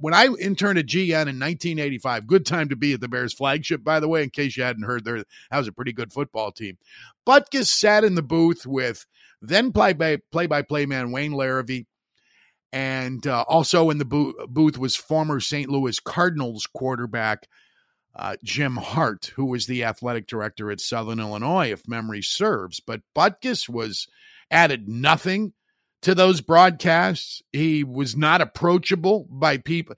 when 0.00 0.14
I 0.14 0.26
interned 0.40 0.78
at 0.78 0.86
GN 0.86 1.28
in 1.28 1.38
1985, 1.40 2.26
good 2.26 2.46
time 2.46 2.68
to 2.68 2.76
be 2.76 2.92
at 2.94 3.00
the 3.00 3.08
Bears 3.08 3.32
flagship, 3.32 3.84
by 3.84 4.00
the 4.00 4.08
way, 4.08 4.22
in 4.22 4.30
case 4.30 4.56
you 4.56 4.62
hadn't 4.62 4.84
heard, 4.84 5.04
there 5.04 5.24
that 5.50 5.58
was 5.58 5.68
a 5.68 5.72
pretty 5.72 5.92
good 5.92 6.12
football 6.12 6.52
team. 6.52 6.78
Butkus 7.26 7.68
sat 7.68 8.04
in 8.04 8.14
the 8.14 8.22
booth 8.22 8.66
with 8.66 9.06
then 9.40 9.72
play 9.72 9.92
by 9.92 10.18
play 10.32 10.46
by 10.46 10.62
play 10.62 10.86
man 10.86 11.10
Wayne 11.10 11.32
Larrivee, 11.32 11.86
and 12.72 13.26
uh, 13.26 13.44
also 13.48 13.90
in 13.90 13.98
the 13.98 14.04
bo- 14.04 14.34
booth 14.48 14.78
was 14.78 14.96
former 14.96 15.40
St. 15.40 15.68
Louis 15.68 15.98
Cardinals 16.00 16.66
quarterback 16.66 17.46
uh, 18.16 18.36
Jim 18.44 18.76
Hart, 18.76 19.32
who 19.36 19.44
was 19.44 19.66
the 19.66 19.84
athletic 19.84 20.26
director 20.26 20.70
at 20.70 20.80
Southern 20.80 21.20
Illinois, 21.20 21.72
if 21.72 21.88
memory 21.88 22.22
serves. 22.22 22.80
But 22.80 23.02
Butkus 23.16 23.68
was 23.68 24.06
added 24.50 24.88
nothing 24.88 25.52
to 26.04 26.14
those 26.14 26.40
broadcasts. 26.40 27.42
He 27.52 27.82
was 27.82 28.16
not 28.16 28.40
approachable 28.40 29.26
by 29.30 29.58
people, 29.58 29.96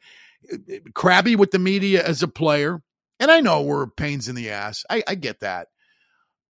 crabby 0.95 1.37
with 1.37 1.51
the 1.51 1.59
media 1.59 2.05
as 2.05 2.23
a 2.23 2.29
player. 2.29 2.83
And 3.19 3.31
I 3.31 3.41
know 3.41 3.63
we're 3.63 3.87
pains 3.87 4.29
in 4.29 4.35
the 4.35 4.51
ass. 4.51 4.85
I, 4.89 5.03
I 5.07 5.15
get 5.15 5.41
that. 5.41 5.69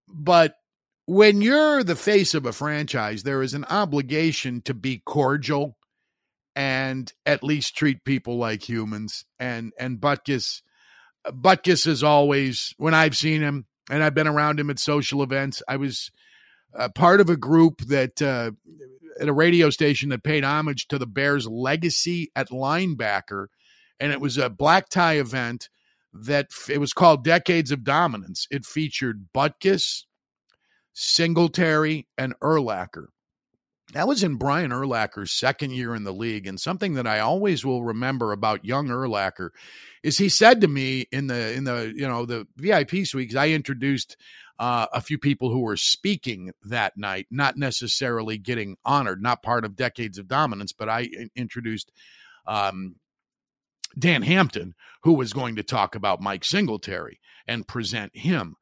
But 0.07 0.55
when 1.05 1.41
you're 1.41 1.83
the 1.83 1.95
face 1.95 2.33
of 2.33 2.45
a 2.45 2.53
franchise, 2.53 3.23
there 3.23 3.41
is 3.41 3.53
an 3.53 3.65
obligation 3.65 4.61
to 4.63 4.73
be 4.73 5.01
cordial 5.05 5.77
and 6.55 7.11
at 7.25 7.43
least 7.43 7.75
treat 7.75 8.03
people 8.03 8.37
like 8.37 8.67
humans. 8.67 9.25
And 9.39 9.73
and 9.79 9.99
Butkus, 9.99 10.61
Butkus 11.25 11.87
is 11.87 12.03
always 12.03 12.73
when 12.77 12.93
I've 12.93 13.17
seen 13.17 13.41
him 13.41 13.65
and 13.89 14.03
I've 14.03 14.15
been 14.15 14.27
around 14.27 14.59
him 14.59 14.69
at 14.69 14.79
social 14.79 15.23
events. 15.23 15.63
I 15.67 15.77
was 15.77 16.11
uh, 16.75 16.89
part 16.89 17.21
of 17.21 17.29
a 17.29 17.37
group 17.37 17.81
that 17.87 18.21
uh, 18.21 18.51
at 19.19 19.27
a 19.27 19.33
radio 19.33 19.69
station 19.69 20.09
that 20.09 20.23
paid 20.23 20.43
homage 20.43 20.87
to 20.87 20.97
the 20.97 21.05
Bears' 21.05 21.47
legacy 21.47 22.31
at 22.35 22.49
linebacker, 22.49 23.47
and 23.99 24.11
it 24.11 24.21
was 24.21 24.37
a 24.37 24.49
black 24.49 24.89
tie 24.89 25.17
event 25.17 25.69
that 26.13 26.47
it 26.69 26.79
was 26.79 26.93
called 26.93 27.23
Decades 27.23 27.71
of 27.71 27.83
Dominance. 27.83 28.47
It 28.49 28.65
featured 28.65 29.27
Butkus, 29.33 30.03
Singletary, 30.93 32.07
and 32.17 32.33
Urlacher. 32.41 33.07
That 33.93 34.07
was 34.07 34.21
in 34.21 34.35
Brian 34.35 34.71
Urlacher's 34.71 35.31
second 35.31 35.71
year 35.71 35.95
in 35.95 36.03
the 36.03 36.13
league, 36.13 36.45
and 36.45 36.59
something 36.59 36.95
that 36.95 37.07
I 37.07 37.19
always 37.19 37.63
will 37.63 37.85
remember 37.85 38.31
about 38.33 38.65
young 38.65 38.87
Urlacher 38.89 39.49
is 40.03 40.17
he 40.17 40.27
said 40.27 40.61
to 40.61 40.67
me 40.67 41.05
in 41.11 41.27
the 41.27 41.53
in 41.53 41.63
the 41.63 41.93
you 41.95 42.07
know 42.07 42.25
the 42.25 42.47
VIP 42.57 43.05
suite 43.05 43.35
I 43.35 43.51
introduced 43.51 44.17
uh, 44.59 44.87
a 44.91 45.01
few 45.01 45.17
people 45.17 45.51
who 45.51 45.59
were 45.59 45.77
speaking 45.77 46.51
that 46.63 46.97
night, 46.97 47.27
not 47.29 47.57
necessarily 47.57 48.37
getting 48.37 48.77
honored, 48.83 49.21
not 49.21 49.43
part 49.43 49.65
of 49.65 49.75
Decades 49.75 50.17
of 50.17 50.27
Dominance, 50.27 50.73
but 50.73 50.89
I 50.89 51.09
introduced 51.35 51.91
um, 52.47 52.95
Dan 53.97 54.23
Hampton, 54.23 54.73
who 55.03 55.13
was 55.13 55.33
going 55.33 55.55
to 55.57 55.63
talk 55.63 55.95
about 55.95 56.21
Mike 56.21 56.43
Singletary 56.43 57.19
and 57.47 57.67
present 57.67 58.15
him. 58.15 58.55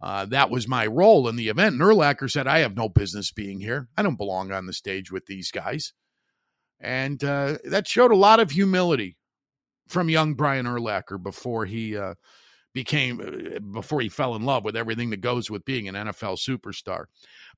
Uh, 0.00 0.26
that 0.26 0.50
was 0.50 0.68
my 0.68 0.86
role 0.86 1.28
in 1.28 1.36
the 1.36 1.48
event. 1.48 1.74
And 1.74 1.82
Urlacher 1.82 2.30
said, 2.30 2.46
I 2.46 2.60
have 2.60 2.76
no 2.76 2.88
business 2.88 3.32
being 3.32 3.60
here. 3.60 3.88
I 3.96 4.02
don't 4.02 4.16
belong 4.16 4.52
on 4.52 4.66
the 4.66 4.72
stage 4.72 5.10
with 5.10 5.26
these 5.26 5.50
guys. 5.50 5.92
And 6.80 7.22
uh, 7.24 7.58
that 7.64 7.88
showed 7.88 8.12
a 8.12 8.16
lot 8.16 8.38
of 8.38 8.52
humility 8.52 9.16
from 9.88 10.08
young 10.08 10.34
Brian 10.34 10.66
Urlacher 10.66 11.20
before 11.20 11.64
he 11.64 11.96
uh, 11.96 12.14
became 12.72 13.20
uh, 13.20 13.58
before 13.58 14.00
he 14.00 14.08
fell 14.08 14.34
in 14.34 14.44
love 14.44 14.64
with 14.64 14.76
everything 14.76 15.10
that 15.10 15.20
goes 15.20 15.50
with 15.50 15.64
being 15.64 15.88
an 15.88 15.94
NFL 15.94 16.38
superstar. 16.38 17.04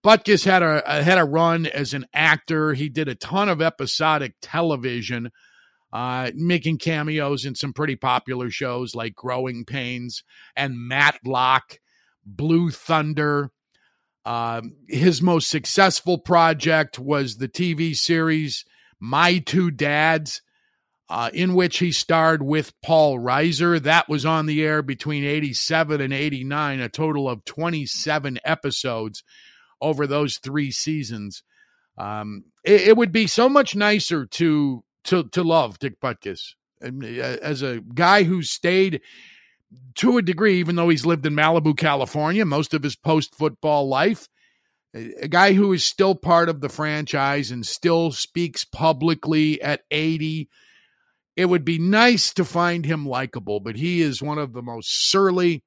Butkus 0.05 0.45
had 0.45 0.63
a 0.63 1.03
had 1.03 1.19
a 1.19 1.25
run 1.25 1.67
as 1.67 1.95
an 1.95 2.07
actor. 2.15 2.73
He 2.75 2.89
did 2.89 3.09
a 3.09 3.15
ton 3.15 3.49
of 3.49 3.61
episodic 3.61 4.35
television, 4.41 5.31
uh, 5.93 6.31
making 6.35 6.79
cameos 6.79 7.45
in 7.45 7.55
some 7.55 7.73
pretty 7.73 7.97
popular 7.97 8.51
shows 8.51 8.95
like 8.95 9.15
Growing 9.15 9.65
Pains 9.65 10.25
and 10.57 10.79
Matlock, 10.79 11.81
Blue 12.25 12.71
Thunder. 12.71 13.51
Uh, 14.25 14.63
his 14.89 15.23
most 15.23 15.49
successful 15.49 16.19
project 16.19 16.99
was 16.99 17.37
the 17.37 17.49
TV 17.49 17.97
series 17.97 18.65
My 18.99 19.39
Two 19.39 19.71
Dads 19.71 20.43
uh, 21.11 21.29
in 21.35 21.55
which 21.55 21.79
he 21.79 21.91
starred 21.91 22.41
with 22.41 22.73
Paul 22.83 23.19
Reiser. 23.19 23.83
That 23.83 24.09
was 24.09 24.25
on 24.25 24.47
the 24.47 24.63
air 24.65 24.81
between 24.81 25.25
87 25.25 26.01
and 26.01 26.13
89, 26.13 26.81
a 26.81 26.89
total 26.89 27.29
of 27.29 27.45
27 27.45 28.39
episodes 28.45 29.25
over 29.81 30.07
those 30.07 30.39
three 30.39 30.71
seasons. 30.71 31.43
Um, 31.99 32.45
it, 32.65 32.83
it, 32.83 32.97
would 32.97 33.11
be 33.11 33.27
so 33.27 33.49
much 33.49 33.75
nicer 33.75 34.25
to 34.25 34.85
to 35.05 35.25
to 35.25 35.43
love 35.43 35.81
Dick 35.81 36.01
Butkus 36.01 36.55
as 36.81 37.63
a 37.63 37.81
guy 37.81 38.23
who 38.23 38.43
stayed 38.43 39.01
to 39.97 40.17
a 40.17 40.23
degree, 40.23 40.61
even 40.61 40.77
though 40.77 40.89
he's 40.89 41.05
lived 41.05 41.27
in 41.27 41.35
Malibu, 41.35 41.77
California, 41.77 42.45
most 42.47 42.73
of 42.73 42.83
his 42.83 42.97
post 42.97 43.35
football 43.35 43.89
life. 43.89 44.29
A 44.95 45.29
guy 45.29 45.53
who 45.53 45.73
is 45.73 45.85
still 45.85 46.15
part 46.15 46.49
of 46.49 46.61
the 46.61 46.69
franchise 46.69 47.51
and 47.51 47.67
still 47.67 48.13
speaks 48.13 48.65
publicly 48.65 49.61
at 49.61 49.83
80 49.91 50.49
it 51.41 51.49
would 51.49 51.65
be 51.65 51.79
nice 51.79 52.35
to 52.35 52.45
find 52.45 52.85
him 52.85 53.09
likable, 53.09 53.61
but 53.61 53.75
he 53.75 54.03
is 54.03 54.21
one 54.21 54.37
of 54.37 54.53
the 54.53 54.61
most 54.61 55.11
surly, 55.11 55.65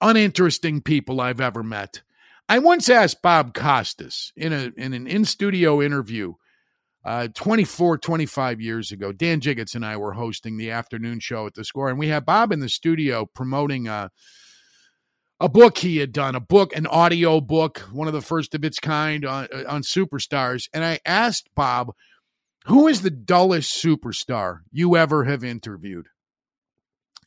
uninteresting 0.00 0.80
people 0.80 1.20
I've 1.20 1.40
ever 1.40 1.64
met. 1.64 2.02
I 2.48 2.60
once 2.60 2.88
asked 2.88 3.20
Bob 3.20 3.52
Costas 3.52 4.32
in 4.36 4.52
a 4.52 4.70
in 4.76 4.94
an 4.94 5.08
in 5.08 5.24
studio 5.24 5.82
interview 5.82 6.34
uh, 7.04 7.26
24, 7.34 7.98
25 7.98 8.60
years 8.60 8.92
ago. 8.92 9.10
Dan 9.10 9.40
Jiggetts 9.40 9.74
and 9.74 9.84
I 9.84 9.96
were 9.96 10.12
hosting 10.12 10.56
the 10.56 10.70
afternoon 10.70 11.18
show 11.18 11.48
at 11.48 11.54
the 11.54 11.64
score, 11.64 11.88
and 11.88 11.98
we 11.98 12.06
had 12.06 12.24
Bob 12.24 12.52
in 12.52 12.60
the 12.60 12.68
studio 12.68 13.26
promoting 13.26 13.88
a, 13.88 14.12
a 15.40 15.48
book 15.48 15.78
he 15.78 15.96
had 15.96 16.12
done, 16.12 16.36
a 16.36 16.40
book, 16.40 16.76
an 16.76 16.86
audio 16.86 17.40
book, 17.40 17.80
one 17.90 18.06
of 18.06 18.14
the 18.14 18.20
first 18.20 18.54
of 18.54 18.64
its 18.64 18.78
kind 18.78 19.24
on, 19.24 19.48
on 19.66 19.82
superstars. 19.82 20.68
And 20.72 20.84
I 20.84 21.00
asked 21.04 21.48
Bob 21.56 21.92
who 22.66 22.88
is 22.88 23.02
the 23.02 23.10
dullest 23.10 23.82
superstar 23.82 24.60
you 24.70 24.96
ever 24.96 25.24
have 25.24 25.44
interviewed? 25.44 26.08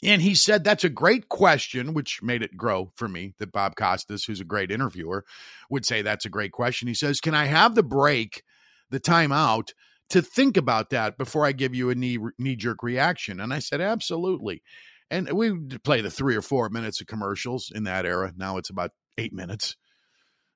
And 0.03 0.21
he 0.21 0.33
said, 0.33 0.63
That's 0.63 0.83
a 0.83 0.89
great 0.89 1.29
question, 1.29 1.93
which 1.93 2.23
made 2.23 2.41
it 2.41 2.57
grow 2.57 2.91
for 2.95 3.07
me 3.07 3.33
that 3.37 3.51
Bob 3.51 3.75
Costas, 3.75 4.25
who's 4.25 4.41
a 4.41 4.45
great 4.45 4.71
interviewer, 4.71 5.25
would 5.69 5.85
say 5.85 6.01
that's 6.01 6.25
a 6.25 6.29
great 6.29 6.51
question. 6.51 6.87
He 6.87 6.93
says, 6.93 7.21
Can 7.21 7.35
I 7.35 7.45
have 7.45 7.75
the 7.75 7.83
break, 7.83 8.43
the 8.89 8.99
timeout, 8.99 9.69
to 10.09 10.21
think 10.21 10.57
about 10.57 10.89
that 10.89 11.17
before 11.17 11.45
I 11.45 11.51
give 11.51 11.75
you 11.75 11.89
a 11.89 11.95
knee 11.95 12.17
knee 12.39 12.55
jerk 12.55 12.81
reaction? 12.81 13.39
And 13.39 13.53
I 13.53 13.59
said, 13.59 13.79
Absolutely. 13.79 14.63
And 15.11 15.31
we 15.33 15.53
play 15.83 16.01
the 16.01 16.09
three 16.09 16.35
or 16.35 16.41
four 16.41 16.69
minutes 16.69 17.01
of 17.01 17.07
commercials 17.07 17.71
in 17.73 17.83
that 17.83 18.05
era. 18.05 18.33
Now 18.35 18.57
it's 18.57 18.69
about 18.69 18.91
eight 19.17 19.33
minutes. 19.33 19.75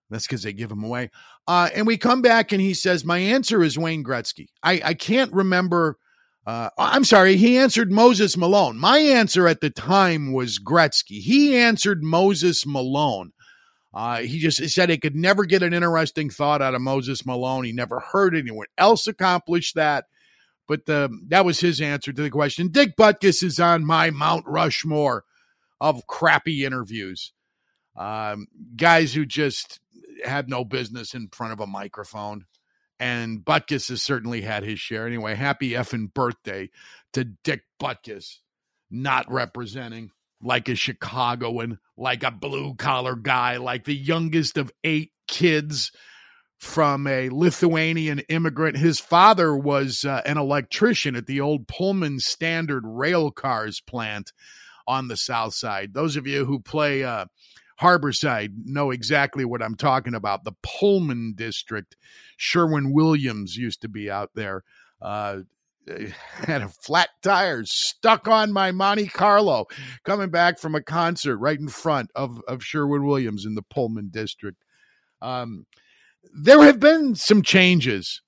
That's 0.09 0.27
because 0.27 0.43
they 0.43 0.53
give 0.53 0.71
him 0.71 0.83
away. 0.83 1.09
Uh, 1.47 1.69
and 1.73 1.87
we 1.87 1.97
come 1.97 2.21
back 2.21 2.51
and 2.51 2.61
he 2.61 2.73
says, 2.73 3.03
My 3.03 3.17
answer 3.17 3.63
is 3.63 3.77
Wayne 3.77 4.03
Gretzky. 4.03 4.47
I, 4.61 4.81
I 4.83 4.93
can't 4.93 5.33
remember. 5.33 5.97
Uh, 6.45 6.69
I'm 6.77 7.03
sorry, 7.03 7.37
he 7.37 7.57
answered 7.57 7.91
Moses 7.91 8.37
Malone. 8.37 8.77
My 8.77 8.99
answer 8.99 9.47
at 9.47 9.61
the 9.61 9.71
time 9.71 10.31
was 10.31 10.59
Gretzky. 10.59 11.19
He 11.19 11.55
answered 11.55 12.03
Moses 12.03 12.67
Malone. 12.67 13.31
Uh, 13.95 14.17
he 14.17 14.37
just 14.37 14.61
said 14.69 14.89
he 14.89 14.97
could 14.97 15.15
never 15.15 15.45
get 15.45 15.63
an 15.63 15.73
interesting 15.73 16.29
thought 16.29 16.61
out 16.61 16.75
of 16.75 16.81
Moses 16.81 17.25
Malone. 17.25 17.63
He 17.63 17.71
never 17.71 17.99
heard 17.99 18.35
anyone 18.35 18.67
else 18.77 19.07
accomplish 19.07 19.73
that. 19.73 20.05
But 20.67 20.87
um, 20.89 21.23
that 21.29 21.45
was 21.45 21.59
his 21.59 21.79
answer 21.79 22.11
to 22.11 22.21
the 22.21 22.29
question. 22.29 22.69
Dick 22.69 22.95
Butkus 22.97 23.41
is 23.41 23.59
on 23.59 23.85
my 23.85 24.09
Mount 24.09 24.45
Rushmore 24.47 25.23
of 25.79 26.05
crappy 26.07 26.65
interviews. 26.65 27.31
Um, 27.95 28.47
guys 28.75 29.13
who 29.13 29.25
just 29.25 29.79
had 30.23 30.49
no 30.49 30.63
business 30.63 31.13
in 31.13 31.29
front 31.29 31.53
of 31.53 31.59
a 31.59 31.67
microphone. 31.67 32.45
And 32.99 33.39
Butkus 33.43 33.89
has 33.89 34.01
certainly 34.01 34.41
had 34.41 34.63
his 34.63 34.79
share. 34.79 35.05
Anyway, 35.05 35.35
happy 35.35 35.71
effing 35.71 36.13
birthday 36.13 36.69
to 37.13 37.25
Dick 37.25 37.63
Butkus, 37.81 38.37
not 38.89 39.29
representing 39.29 40.11
like 40.41 40.69
a 40.69 40.75
Chicagoan, 40.75 41.79
like 41.97 42.23
a 42.23 42.31
blue 42.31 42.75
collar 42.75 43.15
guy, 43.15 43.57
like 43.57 43.83
the 43.83 43.95
youngest 43.95 44.57
of 44.57 44.71
eight 44.83 45.11
kids 45.27 45.91
from 46.57 47.05
a 47.07 47.29
Lithuanian 47.29 48.19
immigrant. 48.29 48.77
His 48.77 48.99
father 48.99 49.55
was 49.55 50.05
uh, 50.05 50.21
an 50.25 50.37
electrician 50.37 51.15
at 51.15 51.25
the 51.25 51.41
old 51.41 51.67
Pullman 51.67 52.19
Standard 52.19 52.83
rail 52.85 53.31
cars 53.31 53.81
plant 53.81 54.31
on 54.87 55.07
the 55.07 55.17
south 55.17 55.53
side. 55.53 55.93
Those 55.93 56.15
of 56.15 56.27
you 56.27 56.45
who 56.45 56.59
play 56.59 57.03
uh, 57.03 57.25
Harborside 57.81 58.53
know 58.65 58.91
exactly 58.91 59.45
what 59.45 59.61
I'm 59.61 59.75
talking 59.75 60.13
about. 60.13 60.43
The 60.43 60.55
Pullman 60.63 61.33
district. 61.35 61.95
Sherwin 62.37 62.93
Williams 62.93 63.55
used 63.57 63.81
to 63.81 63.89
be 63.89 64.09
out 64.09 64.31
there. 64.35 64.63
Uh, 65.01 65.39
had 66.47 66.61
a 66.61 66.69
flat 66.69 67.09
tire 67.21 67.63
stuck 67.65 68.27
on 68.27 68.51
my 68.51 68.71
Monte 68.71 69.07
Carlo 69.07 69.65
coming 70.03 70.29
back 70.29 70.59
from 70.59 70.75
a 70.75 70.81
concert 70.81 71.37
right 71.37 71.59
in 71.59 71.67
front 71.67 72.09
of, 72.15 72.41
of 72.47 72.63
Sherwin 72.63 73.05
Williams 73.05 73.45
in 73.45 73.55
the 73.55 73.61
Pullman 73.61 74.09
district. 74.09 74.63
Um, 75.21 75.65
there 76.33 76.63
have 76.63 76.79
been 76.79 77.15
some 77.15 77.41
changes 77.41 78.21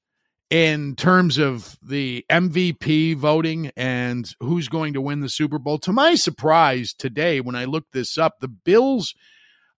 in 0.50 0.96
terms 0.96 1.38
of 1.38 1.78
the 1.82 2.26
MVP 2.30 3.16
voting 3.18 3.72
and 3.76 4.34
who's 4.40 4.70
going 4.70 4.94
to 4.94 5.02
win 5.02 5.20
the 5.20 5.30
Super 5.30 5.60
Bowl. 5.60 5.78
To 5.80 5.92
my 5.92 6.16
surprise, 6.16 6.94
today 6.94 7.42
when 7.42 7.56
I 7.56 7.66
looked 7.66 7.92
this 7.92 8.18
up, 8.18 8.40
the 8.40 8.48
Bills 8.48 9.14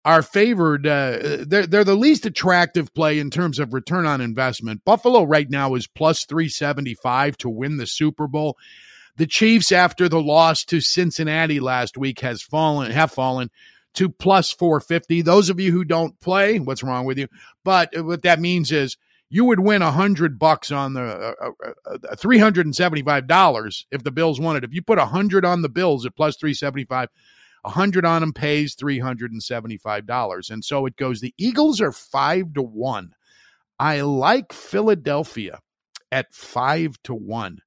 are 0.06 0.22
favored. 0.22 0.88
Uh, 0.88 1.44
they're 1.46 1.68
they're 1.68 1.84
the 1.84 1.96
least 1.96 2.26
attractive 2.26 2.94
play 2.94 3.20
in 3.20 3.30
terms 3.30 3.60
of 3.60 3.74
return 3.74 4.06
on 4.06 4.22
investment. 4.22 4.84
Buffalo 4.86 5.24
right 5.24 5.50
now 5.50 5.76
is 5.76 5.88
plus 5.88 6.26
three 6.26 6.50
seventy 6.50 6.96
five 6.96 7.38
to 7.38 7.50
win 7.50 7.78
the 7.78 7.88
Super 7.88 8.28
Bowl. 8.28 8.58
The 9.18 9.28
Chiefs, 9.28 9.72
after 9.72 10.08
the 10.08 10.22
loss 10.22 10.64
to 10.66 10.80
Cincinnati 10.80 11.60
last 11.60 11.98
week, 11.98 12.22
has 12.22 12.42
fallen 12.42 12.92
have 12.92 13.12
fallen 13.12 13.50
to 13.96 14.08
plus 14.08 14.52
450. 14.52 15.24
Those 15.24 15.50
of 15.50 15.60
you 15.60 15.72
who 15.72 15.84
don't 15.84 16.20
play, 16.22 16.60
what's 16.60 16.84
wrong 16.84 17.06
with 17.06 17.18
you? 17.18 17.28
But 17.66 17.90
what 17.96 18.22
that 18.22 18.40
means 18.40 18.72
is 18.72 18.98
you 19.30 19.46
would 19.46 19.60
win 19.60 19.82
a 19.82 19.92
hundred 19.92 20.40
bucks 20.40 20.72
on 20.72 20.94
the 20.94 21.02
uh, 21.02 21.34
uh, 21.42 21.74
uh, 21.86 22.16
three 22.16 22.40
hundred 22.40 22.66
and 22.66 22.76
seventy 22.76 23.04
five 23.04 23.28
dollars 23.28 23.86
if 23.92 24.04
the 24.04 24.12
Bills 24.12 24.40
it. 24.40 24.64
If 24.64 24.74
you 24.74 24.82
put 24.82 24.98
a 24.98 25.06
hundred 25.06 25.46
on 25.46 25.62
the 25.62 25.70
Bills 25.70 26.06
at 26.06 26.16
plus 26.16 26.36
three 26.38 26.54
seventy 26.54 26.86
five, 26.86 27.10
a 27.64 27.70
hundred 27.70 28.06
on 28.06 28.22
them 28.22 28.34
pays 28.34 28.76
three 28.76 29.00
hundred 29.00 29.32
and 29.32 29.44
so 29.44 30.86
it 30.86 30.96
goes. 30.96 31.20
The 31.20 31.34
Eagles 31.38 31.82
are 31.82 31.92
five 31.92 32.54
to 32.54 32.62
one. 32.62 33.14
I 33.80 34.02
like 34.02 34.54
Philadelphia 34.54 35.60
at 36.12 36.34
five 36.34 36.96
to 37.04 37.14
one. 37.14 37.60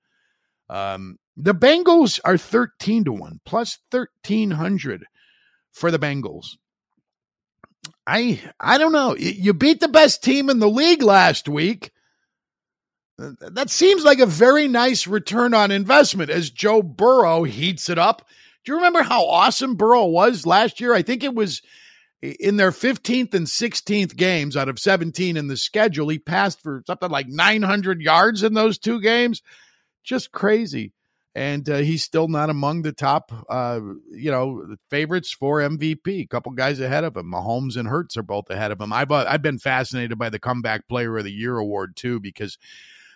Um, 0.68 1.18
the 1.36 1.54
Bengals 1.54 2.20
are 2.24 2.38
thirteen 2.38 3.04
to 3.04 3.12
one, 3.12 3.40
plus 3.44 3.78
thirteen 3.90 4.50
hundred 4.52 5.04
for 5.72 5.90
the 5.90 5.98
Bengals. 5.98 6.56
I 8.06 8.40
I 8.60 8.78
don't 8.78 8.92
know. 8.92 9.16
You 9.16 9.54
beat 9.54 9.80
the 9.80 9.88
best 9.88 10.22
team 10.22 10.50
in 10.50 10.58
the 10.58 10.68
league 10.68 11.02
last 11.02 11.48
week. 11.48 11.92
That 13.18 13.70
seems 13.70 14.04
like 14.04 14.18
a 14.18 14.26
very 14.26 14.66
nice 14.66 15.06
return 15.06 15.54
on 15.54 15.70
investment 15.70 16.30
as 16.30 16.50
Joe 16.50 16.82
Burrow 16.82 17.44
heats 17.44 17.88
it 17.88 17.98
up. 17.98 18.26
Do 18.64 18.72
you 18.72 18.76
remember 18.76 19.02
how 19.02 19.26
awesome 19.26 19.76
Burrow 19.76 20.06
was 20.06 20.46
last 20.46 20.80
year? 20.80 20.94
I 20.94 21.02
think 21.02 21.24
it 21.24 21.34
was 21.34 21.62
in 22.20 22.56
their 22.56 22.70
15th 22.70 23.34
and 23.34 23.46
16th 23.46 24.16
games 24.16 24.56
out 24.56 24.68
of 24.68 24.78
17 24.78 25.36
in 25.36 25.48
the 25.48 25.56
schedule. 25.56 26.08
He 26.08 26.18
passed 26.18 26.60
for 26.62 26.82
something 26.86 27.10
like 27.10 27.26
900 27.26 28.00
yards 28.00 28.42
in 28.42 28.54
those 28.54 28.78
two 28.78 29.00
games. 29.00 29.42
Just 30.04 30.30
crazy 30.32 30.92
and 31.34 31.68
uh, 31.68 31.78
he's 31.78 32.04
still 32.04 32.28
not 32.28 32.50
among 32.50 32.82
the 32.82 32.92
top, 32.92 33.32
uh, 33.48 33.80
you 34.10 34.30
know, 34.30 34.76
favorites 34.90 35.32
for 35.32 35.60
MVP. 35.60 36.22
A 36.22 36.26
couple 36.26 36.52
guys 36.52 36.78
ahead 36.78 37.04
of 37.04 37.16
him. 37.16 37.32
Mahomes 37.32 37.76
and 37.76 37.88
Hurts 37.88 38.16
are 38.16 38.22
both 38.22 38.50
ahead 38.50 38.70
of 38.70 38.80
him. 38.80 38.92
I've 38.92 39.10
uh, 39.10 39.24
I've 39.26 39.42
been 39.42 39.58
fascinated 39.58 40.18
by 40.18 40.28
the 40.28 40.38
comeback 40.38 40.88
player 40.88 41.16
of 41.16 41.24
the 41.24 41.32
year 41.32 41.56
award 41.56 41.96
too 41.96 42.20
because 42.20 42.58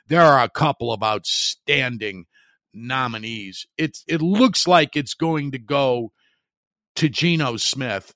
there 0.08 0.22
are 0.22 0.42
a 0.42 0.48
couple 0.48 0.92
of 0.92 1.02
outstanding 1.02 2.26
nominees. 2.74 3.66
It's 3.76 4.04
it 4.06 4.22
looks 4.22 4.66
like 4.66 4.96
it's 4.96 5.14
going 5.14 5.52
to 5.52 5.58
go 5.58 6.12
to 6.96 7.08
Geno 7.08 7.56
Smith 7.56 8.14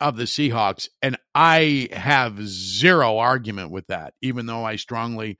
of 0.00 0.16
the 0.16 0.24
Seahawks, 0.24 0.88
and 1.00 1.16
I 1.34 1.88
have 1.92 2.46
zero 2.46 3.18
argument 3.18 3.70
with 3.70 3.86
that, 3.86 4.14
even 4.20 4.46
though 4.46 4.64
I 4.64 4.76
strongly 4.76 5.38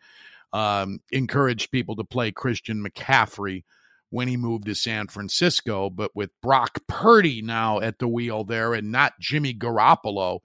um, 0.52 1.00
encourage 1.12 1.70
people 1.70 1.96
to 1.96 2.04
play 2.04 2.32
Christian 2.32 2.82
McCaffrey 2.82 3.64
when 4.10 4.28
he 4.28 4.36
moved 4.36 4.66
to 4.66 4.74
San 4.74 5.08
Francisco. 5.08 5.90
But 5.90 6.12
with 6.14 6.30
Brock 6.42 6.78
Purdy 6.86 7.42
now 7.42 7.80
at 7.80 7.98
the 7.98 8.08
wheel 8.08 8.44
there 8.44 8.72
and 8.72 8.90
not 8.90 9.12
Jimmy 9.20 9.52
Garoppolo, 9.52 10.40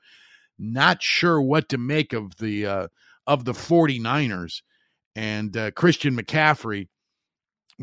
not 0.60 1.02
sure 1.02 1.42
what 1.42 1.70
to 1.70 1.78
make 1.78 2.14
of 2.14 2.36
the 2.38 2.66
uh, 2.66 2.88
of 3.26 3.46
the 3.46 3.54
49ers. 3.54 4.62
And 5.16 5.56
uh, 5.58 5.72
Christian 5.72 6.16
McCaffrey 6.16 6.88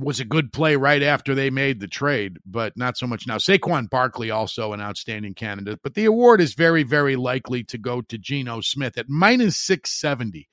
was 0.00 0.20
a 0.20 0.24
good 0.24 0.52
play 0.52 0.76
right 0.76 1.02
after 1.02 1.34
they 1.34 1.50
made 1.50 1.80
the 1.80 1.88
trade, 1.88 2.38
but 2.46 2.76
not 2.76 2.96
so 2.96 3.06
much 3.06 3.26
now. 3.26 3.38
Saquon 3.38 3.90
Barkley 3.90 4.30
also 4.30 4.72
an 4.72 4.80
outstanding 4.80 5.34
candidate, 5.34 5.80
but 5.82 5.94
the 5.94 6.04
award 6.04 6.40
is 6.40 6.54
very, 6.54 6.82
very 6.82 7.16
likely 7.16 7.64
to 7.64 7.78
go 7.78 8.00
to 8.02 8.18
Geno 8.18 8.60
Smith 8.60 8.98
at 8.98 9.08
minus 9.08 9.56
670. 9.56 10.48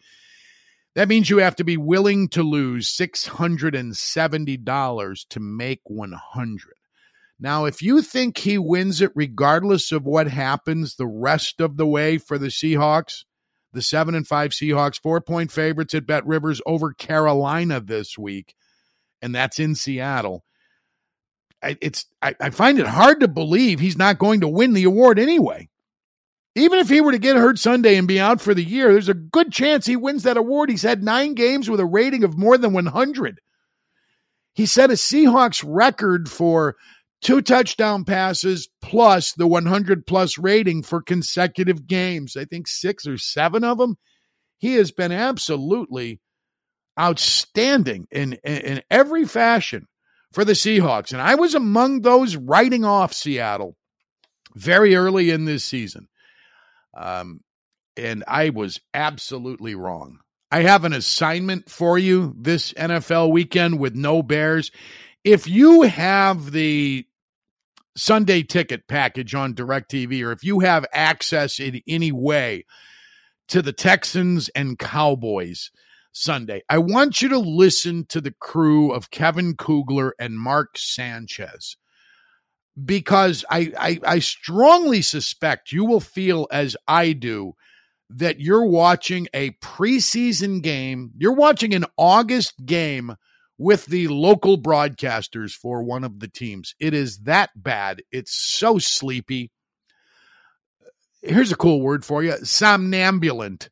That 0.96 1.10
means 1.10 1.30
you 1.30 1.38
have 1.40 1.58
to 1.58 1.64
be 1.64 1.78
willing 1.78 2.30
to 2.30 2.42
lose 2.42 2.90
$670 2.96 5.28
to 5.30 5.40
make 5.40 5.82
100. 5.84 6.74
Now, 7.38 7.66
if 7.66 7.82
you 7.82 8.02
think 8.02 8.38
he 8.38 8.58
wins 8.58 9.02
it 9.02 9.12
regardless 9.14 9.92
of 9.92 10.06
what 10.06 10.30
happens 10.30 10.96
the 10.96 11.06
rest 11.06 11.60
of 11.60 11.76
the 11.76 11.86
way 11.86 12.18
for 12.18 12.38
the 12.38 12.48
Seahawks, 12.48 13.26
the 13.74 13.82
7 13.82 14.16
and 14.16 14.26
5 14.26 14.52
Seahawks, 14.52 15.02
4-point 15.02 15.52
favorites 15.52 15.94
at 15.94 16.08
Bet 16.08 16.26
Rivers 16.26 16.62
over 16.66 16.94
Carolina 16.94 17.82
this 17.82 18.18
week, 18.18 18.56
and 19.22 19.34
that's 19.34 19.60
in 19.60 19.76
Seattle. 19.76 20.44
It's 21.64 22.06
I, 22.22 22.36
I 22.40 22.50
find 22.52 22.80
it 22.80 22.88
hard 22.88 23.22
to 23.22 23.28
believe 23.28 23.80
he's 23.80 23.98
not 23.98 24.20
going 24.20 24.42
to 24.42 24.48
win 24.48 24.74
the 24.74 24.84
award 24.84 25.18
anyway. 25.18 25.70
Even 26.56 26.80
if 26.80 26.88
he 26.88 27.02
were 27.02 27.12
to 27.12 27.20
get 27.20 27.36
hurt 27.36 27.60
Sunday 27.60 27.98
and 27.98 28.08
be 28.08 28.20
out 28.20 28.40
for 28.40 28.54
the 28.54 28.64
year, 28.64 28.92
there's 28.92 29.10
a 29.10 29.14
good 29.14 29.52
chance 29.52 29.86
he 29.86 29.96
wins 29.96 30.24
that 30.24 30.38
award. 30.38 30.70
He's 30.70 30.84
had 30.84 31.04
nine 31.04 31.34
games 31.34 31.70
with 31.70 31.80
a 31.80 31.86
rating 31.86 32.24
of 32.24 32.38
more 32.38 32.58
than 32.58 32.72
100. 32.72 33.42
He 34.54 34.66
set 34.66 34.90
a 34.90 34.94
Seahawks 34.94 35.64
record 35.68 36.30
for 36.30 36.76
two 37.22 37.42
touchdown 37.42 38.06
passes 38.06 38.70
plus 38.82 39.34
the 39.34 39.48
100 39.48 40.08
plus 40.08 40.38
rating 40.38 40.84
for 40.84 41.02
consecutive 41.02 41.88
games. 41.88 42.38
I 42.38 42.46
think 42.46 42.68
six 42.68 43.06
or 43.06 43.18
seven 43.18 43.64
of 43.64 43.78
them. 43.78 43.98
He 44.58 44.76
has 44.76 44.92
been 44.92 45.12
absolutely 45.12 46.22
outstanding 47.00 48.08
in, 48.12 48.34
in, 48.44 48.58
in 48.58 48.84
every 48.90 49.26
fashion 49.26 49.88
for 50.32 50.46
the 50.46 50.54
Seahawks. 50.54 51.12
And 51.12 51.22
I 51.22 51.36
was 51.36 51.56
among 51.56 52.02
those 52.02 52.36
writing 52.36 52.86
off 52.86 53.14
Seattle 53.14 53.76
very 54.56 54.96
early 54.96 55.30
in 55.30 55.46
this 55.46 55.64
season. 55.64 56.08
Um, 56.96 57.42
and 57.98 58.24
I 58.28 58.50
was 58.50 58.80
absolutely 58.94 59.76
wrong. 59.76 60.20
I 60.52 60.62
have 60.62 60.86
an 60.86 60.94
assignment 60.94 61.70
for 61.70 61.98
you 61.98 62.34
this 62.38 62.72
NFL 62.74 63.32
weekend 63.32 63.80
with 63.80 63.96
no 63.96 64.22
Bears. 64.24 64.72
If 65.24 65.48
you 65.48 65.82
have 65.84 66.52
the 66.52 67.06
Sunday 67.98 68.44
ticket 68.44 68.88
package 68.88 69.34
on 69.34 69.54
DirecTV, 69.54 70.24
or 70.24 70.32
if 70.32 70.44
you 70.44 70.60
have 70.60 70.86
access 70.94 71.60
in 71.60 71.82
any 71.88 72.12
way 72.12 72.66
to 73.48 73.62
the 73.62 73.74
Texans 73.74 74.50
and 74.50 74.78
Cowboys 74.78 75.72
Sunday, 76.18 76.64
I 76.70 76.78
want 76.78 77.22
you 77.22 77.28
to 77.28 77.38
listen 77.38 78.06
to 78.06 78.22
the 78.22 78.34
crew 78.40 78.94
of 78.94 79.12
Kevin 79.12 79.56
Kugler 79.58 80.16
and 80.18 80.40
Mark 80.40 80.78
Sanchez 80.78 81.76
because 82.86 83.44
I, 83.50 83.74
I, 83.78 84.00
I 84.08 84.20
strongly 84.20 85.02
suspect 85.02 85.74
you 85.74 85.84
will 85.84 86.00
feel 86.00 86.48
as 86.52 86.78
I 86.88 87.12
do 87.12 87.54
that 88.10 88.40
you're 88.40 88.66
watching 88.66 89.28
a 89.34 89.52
preseason 89.62 90.62
game. 90.62 91.12
You're 91.18 91.34
watching 91.34 91.74
an 91.74 91.86
August 91.98 92.66
game 92.66 93.16
with 93.58 93.86
the 93.88 94.08
local 94.08 94.58
broadcasters 94.58 95.52
for 95.52 95.84
one 95.84 96.06
of 96.06 96.22
the 96.22 96.30
teams. 96.30 96.76
It 96.80 96.94
is 96.94 97.20
that 97.20 97.50
bad. 97.58 98.02
It's 98.14 98.34
so 98.34 98.78
sleepy. 98.78 99.52
here's 101.22 101.52
a 101.52 101.58
cool 101.58 101.82
word 101.82 102.06
for 102.06 102.24
you 102.24 102.36
somnambulant. 102.44 103.68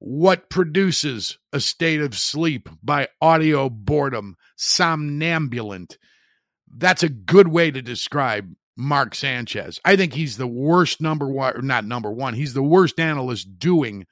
What 0.00 0.48
produces 0.48 1.38
a 1.52 1.60
state 1.60 2.00
of 2.00 2.16
sleep 2.16 2.70
by 2.82 3.08
audio 3.20 3.68
boredom? 3.68 4.36
Somnambulant. 4.56 5.98
That's 6.74 7.02
a 7.02 7.08
good 7.10 7.48
way 7.48 7.70
to 7.70 7.82
describe 7.82 8.54
Mark 8.78 9.14
Sanchez. 9.14 9.78
I 9.84 9.96
think 9.96 10.14
he's 10.14 10.38
the 10.38 10.46
worst 10.46 11.02
number 11.02 11.28
one, 11.28 11.66
not 11.66 11.84
number 11.84 12.10
one, 12.10 12.32
he's 12.32 12.54
the 12.54 12.62
worst 12.62 12.98
analyst 12.98 13.58
doing 13.58 14.06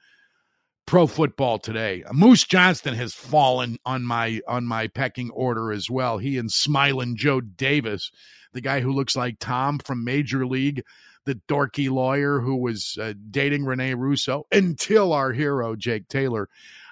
pro 0.85 1.07
football 1.07 1.57
today. 1.57 2.03
Moose 2.13 2.43
Johnston 2.43 2.93
has 2.93 3.15
fallen 3.15 3.77
on 3.83 4.03
my 4.03 4.41
on 4.47 4.65
my 4.65 4.87
pecking 4.87 5.31
order 5.31 5.71
as 5.71 5.89
well. 5.89 6.19
He 6.19 6.37
and 6.37 6.51
smiling 6.51 7.15
Joe 7.15 7.41
Davis, 7.41 8.11
the 8.53 8.61
guy 8.61 8.81
who 8.81 8.91
looks 8.91 9.15
like 9.15 9.37
Tom 9.39 9.79
from 9.79 10.03
Major 10.03 10.45
League, 10.45 10.83
the 11.25 11.39
dorky 11.47 11.89
lawyer 11.89 12.39
who 12.39 12.55
was 12.55 12.97
uh, 12.99 13.13
dating 13.29 13.65
Rene 13.65 13.93
Russo 13.93 14.45
until 14.51 15.13
our 15.13 15.31
hero 15.31 15.75
Jake 15.75 16.07
Taylor 16.07 16.49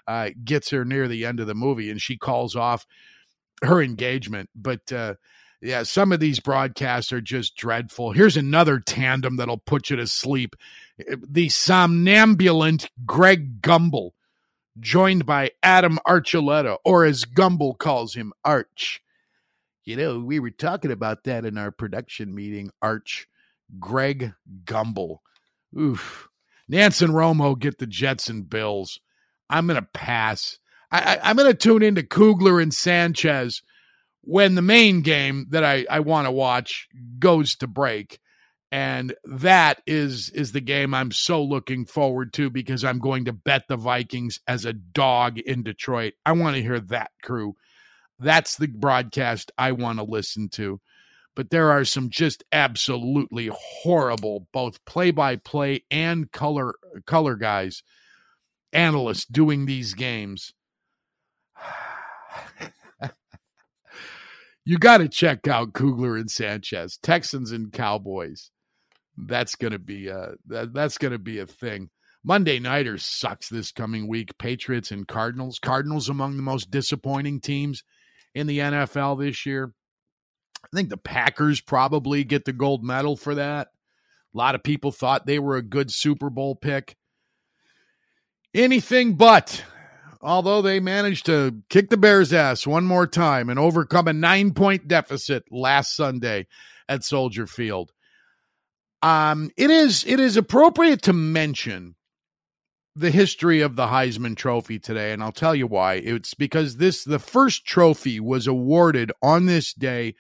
uh, 0.07 0.29
gets 0.43 0.69
her 0.69 0.85
near 0.85 1.07
the 1.07 1.25
end 1.25 1.39
of 1.39 1.47
the 1.47 1.55
movie 1.55 1.89
and 1.89 2.01
she 2.01 2.17
calls 2.17 2.55
off 2.55 2.85
her 3.63 3.81
engagement. 3.81 4.49
But 4.55 4.91
uh, 4.91 5.15
yeah, 5.61 5.83
some 5.83 6.11
of 6.11 6.19
these 6.19 6.39
broadcasts 6.39 7.11
are 7.11 7.21
just 7.21 7.55
dreadful. 7.55 8.11
Here's 8.11 8.37
another 8.37 8.79
tandem 8.79 9.37
that'll 9.37 9.57
put 9.57 9.89
you 9.89 9.95
to 9.97 10.07
sleep. 10.07 10.55
The 10.97 11.47
somnambulant 11.47 12.89
Greg 13.05 13.61
Gumbel, 13.61 14.11
joined 14.79 15.25
by 15.25 15.51
Adam 15.63 15.99
Archuleta, 16.07 16.77
or 16.85 17.05
as 17.05 17.25
Gumbel 17.25 17.77
calls 17.77 18.13
him, 18.13 18.33
Arch. 18.45 19.01
You 19.83 19.95
know, 19.95 20.19
we 20.19 20.39
were 20.39 20.51
talking 20.51 20.91
about 20.91 21.23
that 21.23 21.45
in 21.45 21.57
our 21.57 21.71
production 21.71 22.35
meeting, 22.35 22.71
Arch. 22.81 23.27
Greg 23.80 24.34
Gumbel. 24.63 25.17
Oof. 25.77 26.30
Nantz 26.71 27.01
and 27.01 27.13
Romo 27.13 27.58
get 27.58 27.77
the 27.77 27.88
Jets 27.88 28.30
and 28.30 28.49
Bills. 28.49 28.99
I'm 29.49 29.67
going 29.67 29.80
to 29.80 29.88
pass. 29.93 30.60
I, 30.91 31.19
am 31.23 31.36
going 31.36 31.51
to 31.51 31.58
tune 31.58 31.84
into 31.84 32.03
Kugler 32.03 32.60
and 32.60 32.73
Sanchez 32.73 33.62
when 34.21 34.56
the 34.56 34.62
main 34.62 35.01
game 35.01 35.47
that 35.49 35.63
I, 35.63 35.86
I 35.89 36.01
want 36.01 36.27
to 36.27 36.32
watch 36.32 36.88
goes 37.19 37.56
to 37.58 37.67
break. 37.67 38.19
And 38.69 39.15
that 39.23 39.82
is 39.88 40.30
is 40.32 40.51
the 40.51 40.60
game 40.60 40.93
I'm 40.93 41.12
so 41.12 41.41
looking 41.41 41.86
forward 41.86 42.34
to 42.34 42.49
because 42.49 42.84
I'm 42.84 42.99
going 42.99 43.25
to 43.25 43.34
bet 43.34 43.63
the 43.69 43.77
Vikings 43.77 44.41
as 44.45 44.65
a 44.65 44.73
dog 44.73 45.39
in 45.39 45.63
Detroit. 45.63 46.15
I 46.25 46.34
want 46.34 46.58
to 46.58 46.62
hear 46.62 46.82
that 46.82 47.12
crew. 47.23 47.56
That's 48.19 48.58
the 48.58 48.67
broadcast 48.67 49.53
I 49.58 49.71
want 49.71 49.99
to 49.99 50.03
listen 50.03 50.49
to. 50.49 50.82
But 51.38 51.52
there 51.52 51.69
are 51.69 51.86
some 51.86 52.10
just 52.10 52.43
absolutely 52.52 53.52
horrible 53.54 54.47
both 54.52 54.84
play-by-play 54.86 55.84
and 55.91 56.32
color 56.32 56.73
color 57.06 57.36
guys 57.36 57.84
analysts 58.73 59.26
doing 59.26 59.67
these 59.67 59.93
games. 59.93 60.56
you 64.65 64.80
got 64.80 64.97
to 64.97 65.08
check 65.08 65.47
out 65.47 65.73
Kugler 65.73 66.17
and 66.17 66.32
Sanchez, 66.32 66.97
Texans 67.04 67.52
and 67.52 67.71
Cowboys. 67.71 68.50
That's 69.15 69.54
gonna 69.54 69.78
be 69.78 70.08
a 70.08 70.32
that, 70.47 70.73
that's 70.73 70.97
gonna 70.97 71.19
be 71.19 71.38
a 71.38 71.45
thing. 71.45 71.91
Monday 72.23 72.58
Nighters 72.58 73.06
sucks 73.06 73.47
this 73.47 73.71
coming 73.71 74.08
week. 74.08 74.36
Patriots 74.39 74.89
and 74.89 75.08
Cardinals. 75.08 75.60
Cardinals 75.60 76.10
among 76.10 76.36
the 76.36 76.41
most 76.41 76.71
disappointing 76.71 77.41
teams 77.41 77.84
in 78.34 78.47
the 78.47 78.58
NFL 78.58 79.19
this 79.19 79.45
year. 79.45 79.71
I 80.63 80.75
think 80.75 80.89
the 80.89 80.97
Packers 80.97 81.61
probably 81.61 82.23
get 82.23 82.45
the 82.45 82.53
gold 82.53 82.83
medal 82.83 83.15
for 83.15 83.35
that. 83.35 83.67
A 84.33 84.37
lot 84.37 84.55
of 84.55 84.63
people 84.63 84.91
thought 84.91 85.25
they 85.25 85.39
were 85.39 85.55
a 85.55 85.61
good 85.61 85.91
Super 85.91 86.29
Bowl 86.29 86.55
pick. 86.55 86.95
Anything 88.53 89.15
but 89.15 89.63
although 90.21 90.61
they 90.61 90.79
managed 90.79 91.25
to 91.27 91.61
kick 91.69 91.89
the 91.89 91.97
Bears' 91.97 92.33
ass 92.33 92.67
one 92.67 92.85
more 92.85 93.07
time 93.07 93.49
and 93.49 93.59
overcome 93.59 94.07
a 94.07 94.13
nine 94.13 94.53
point 94.53 94.87
deficit 94.87 95.43
last 95.51 95.95
Sunday 95.95 96.47
at 96.89 97.03
Soldier 97.03 97.47
Field. 97.47 97.91
Um, 99.01 99.51
it 99.57 99.69
is 99.69 100.05
it 100.05 100.19
is 100.19 100.37
appropriate 100.37 101.03
to 101.03 101.13
mention 101.13 101.95
the 102.95 103.11
history 103.11 103.61
of 103.61 103.75
the 103.75 103.87
Heisman 103.87 104.35
Trophy 104.35 104.79
today, 104.79 105.11
and 105.11 105.21
I'll 105.21 105.31
tell 105.31 105.53
you 105.53 105.67
why. 105.67 105.95
It's 105.95 106.33
because 106.33 106.77
this 106.77 107.03
the 107.03 107.19
first 107.19 107.65
trophy 107.65 108.19
was 108.19 108.47
awarded 108.47 109.11
on 109.21 109.45
this 109.45 109.71
day, 109.71 110.15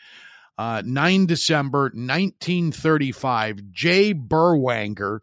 uh, 0.57 0.81
9 0.85 1.25
December 1.27 1.91
1935. 1.93 3.71
Jay 3.71 4.13
Berwanger. 4.13 5.19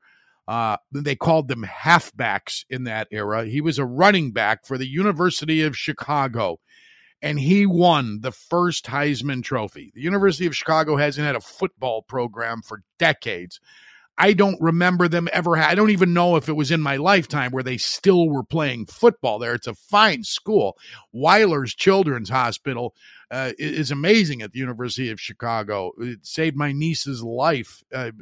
uh, 0.47 0.77
they 0.93 1.17
called 1.17 1.49
them 1.49 1.65
halfbacks 1.65 2.65
in 2.69 2.85
that 2.85 3.09
era. 3.11 3.45
He 3.45 3.61
was 3.61 3.79
a 3.79 3.85
running 3.85 4.33
back 4.33 4.67
for 4.67 4.77
the 4.79 4.87
University 4.87 5.63
of 5.63 5.77
Chicago, 5.77 6.61
and 7.23 7.39
he 7.41 7.65
won 7.67 8.21
the 8.21 8.33
first 8.33 8.85
Heisman 8.87 9.43
Trophy. 9.43 9.91
The 9.95 10.03
University 10.03 10.47
of 10.47 10.55
Chicago 10.57 10.97
hasn't 10.97 11.27
had 11.27 11.37
a 11.37 11.41
football 11.41 12.03
program 12.03 12.61
for 12.63 12.83
decades. 12.99 13.59
I 14.17 14.33
don't 14.33 14.61
remember 14.61 15.09
them 15.09 15.29
ever. 15.33 15.57
Ha- 15.57 15.71
I 15.71 15.75
don't 15.75 15.91
even 15.91 16.13
know 16.15 16.37
if 16.37 16.49
it 16.49 16.53
was 16.53 16.71
in 16.71 16.81
my 16.81 16.97
lifetime 16.99 17.51
where 17.51 17.65
they 17.65 17.79
still 17.79 18.29
were 18.29 18.45
playing 18.45 18.87
football 18.87 19.41
there. 19.41 19.55
It's 19.55 19.67
a 19.67 19.75
fine 19.75 20.23
school. 20.23 20.77
Wyler's 21.13 21.75
Children's 21.75 22.29
Hospital 22.31 22.95
uh, 23.35 23.53
is 23.59 23.91
amazing 23.91 24.43
at 24.43 24.53
the 24.53 24.61
University 24.61 25.11
of 25.11 25.21
Chicago. 25.21 25.91
It 25.99 26.25
saved 26.25 26.57
my 26.57 26.71
niece's 26.71 27.21
life 27.21 27.83
uh, 27.93 28.13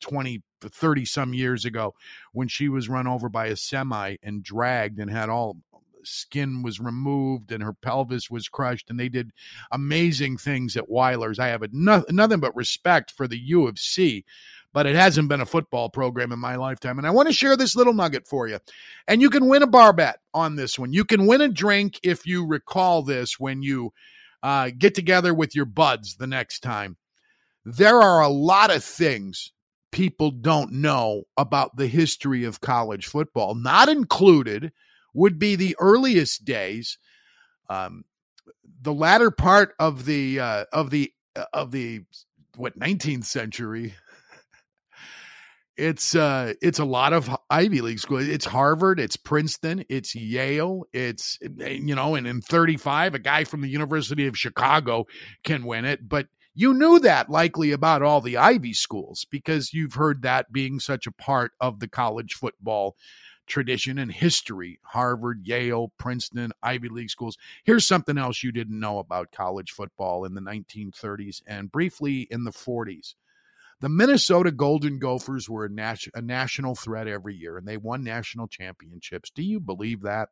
20 0.00 0.42
30 0.60 1.04
some 1.04 1.32
years 1.32 1.64
ago 1.64 1.94
when 2.32 2.48
she 2.48 2.68
was 2.68 2.88
run 2.88 3.06
over 3.06 3.28
by 3.28 3.46
a 3.46 3.56
semi 3.56 4.16
and 4.24 4.42
dragged 4.42 4.98
and 4.98 5.08
had 5.08 5.28
all 5.28 5.56
skin 6.02 6.62
was 6.62 6.80
removed 6.80 7.52
and 7.52 7.62
her 7.62 7.74
pelvis 7.74 8.28
was 8.28 8.48
crushed 8.48 8.90
and 8.90 8.98
they 8.98 9.08
did 9.08 9.30
amazing 9.70 10.36
things 10.36 10.76
at 10.76 10.88
Wyler's. 10.88 11.38
I 11.38 11.46
have 11.48 11.62
a 11.62 11.68
no, 11.70 12.04
nothing 12.10 12.40
but 12.40 12.56
respect 12.56 13.12
for 13.12 13.28
the 13.28 13.38
U 13.38 13.68
of 13.68 13.78
C, 13.78 14.24
but 14.72 14.86
it 14.86 14.96
hasn't 14.96 15.28
been 15.28 15.42
a 15.42 15.46
football 15.46 15.88
program 15.90 16.32
in 16.32 16.40
my 16.40 16.56
lifetime. 16.56 16.98
And 16.98 17.06
I 17.06 17.10
want 17.10 17.28
to 17.28 17.34
share 17.34 17.56
this 17.56 17.76
little 17.76 17.94
nugget 17.94 18.26
for 18.26 18.48
you. 18.48 18.58
And 19.06 19.22
you 19.22 19.30
can 19.30 19.46
win 19.46 19.62
a 19.62 19.68
bar 19.68 19.92
bet 19.92 20.18
on 20.34 20.56
this 20.56 20.76
one. 20.76 20.92
You 20.92 21.04
can 21.04 21.26
win 21.26 21.40
a 21.40 21.48
drink 21.48 22.00
if 22.02 22.26
you 22.26 22.44
recall 22.44 23.02
this 23.02 23.38
when 23.38 23.62
you 23.62 23.92
uh, 24.42 24.70
get 24.76 24.94
together 24.94 25.34
with 25.34 25.54
your 25.54 25.64
buds 25.64 26.16
the 26.16 26.26
next 26.26 26.60
time. 26.60 26.96
There 27.64 28.00
are 28.00 28.20
a 28.20 28.28
lot 28.28 28.74
of 28.74 28.84
things 28.84 29.52
people 29.90 30.30
don't 30.30 30.72
know 30.72 31.22
about 31.36 31.76
the 31.76 31.86
history 31.86 32.44
of 32.44 32.60
college 32.60 33.06
football. 33.06 33.54
Not 33.54 33.88
included 33.88 34.72
would 35.14 35.38
be 35.38 35.56
the 35.56 35.74
earliest 35.80 36.44
days, 36.44 36.98
um, 37.70 38.04
the 38.82 38.92
latter 38.92 39.30
part 39.30 39.74
of 39.78 40.04
the 40.04 40.38
uh, 40.38 40.64
of 40.72 40.90
the 40.90 41.12
uh, 41.34 41.46
of 41.52 41.70
the 41.70 42.02
what 42.56 42.78
19th 42.78 43.24
century. 43.24 43.94
It's 45.76 46.14
uh 46.14 46.54
it's 46.62 46.78
a 46.78 46.84
lot 46.84 47.12
of 47.12 47.34
Ivy 47.50 47.82
League 47.82 47.98
schools. 47.98 48.26
It's 48.26 48.46
Harvard, 48.46 48.98
it's 48.98 49.16
Princeton, 49.16 49.84
it's 49.88 50.14
Yale, 50.14 50.84
it's 50.92 51.38
you 51.42 51.94
know, 51.94 52.14
and 52.14 52.26
in 52.26 52.40
35, 52.40 53.14
a 53.14 53.18
guy 53.18 53.44
from 53.44 53.60
the 53.60 53.68
University 53.68 54.26
of 54.26 54.38
Chicago 54.38 55.06
can 55.44 55.66
win 55.66 55.84
it. 55.84 56.08
But 56.08 56.28
you 56.54 56.72
knew 56.72 56.98
that 57.00 57.28
likely 57.28 57.72
about 57.72 58.00
all 58.00 58.22
the 58.22 58.38
Ivy 58.38 58.72
schools 58.72 59.26
because 59.30 59.74
you've 59.74 59.92
heard 59.94 60.22
that 60.22 60.50
being 60.50 60.80
such 60.80 61.06
a 61.06 61.12
part 61.12 61.52
of 61.60 61.80
the 61.80 61.88
college 61.88 62.32
football 62.32 62.96
tradition 63.46 63.98
and 63.98 64.10
history 64.10 64.80
Harvard, 64.82 65.42
Yale, 65.44 65.92
Princeton, 65.98 66.52
Ivy 66.62 66.88
League 66.88 67.10
schools. 67.10 67.36
Here's 67.64 67.86
something 67.86 68.16
else 68.16 68.42
you 68.42 68.52
didn't 68.52 68.80
know 68.80 68.98
about 68.98 69.32
college 69.32 69.72
football 69.72 70.24
in 70.24 70.34
the 70.34 70.40
1930s 70.40 71.42
and 71.46 71.70
briefly 71.70 72.26
in 72.30 72.44
the 72.44 72.50
40s. 72.50 73.14
The 73.80 73.88
Minnesota 73.88 74.50
Golden 74.50 74.98
Gophers 74.98 75.48
were 75.48 75.66
a, 75.66 75.70
nas- 75.70 76.08
a 76.14 76.22
national 76.22 76.74
threat 76.74 77.08
every 77.08 77.34
year 77.34 77.58
and 77.58 77.66
they 77.66 77.76
won 77.76 78.02
national 78.02 78.48
championships. 78.48 79.30
Do 79.30 79.42
you 79.42 79.60
believe 79.60 80.02
that? 80.02 80.30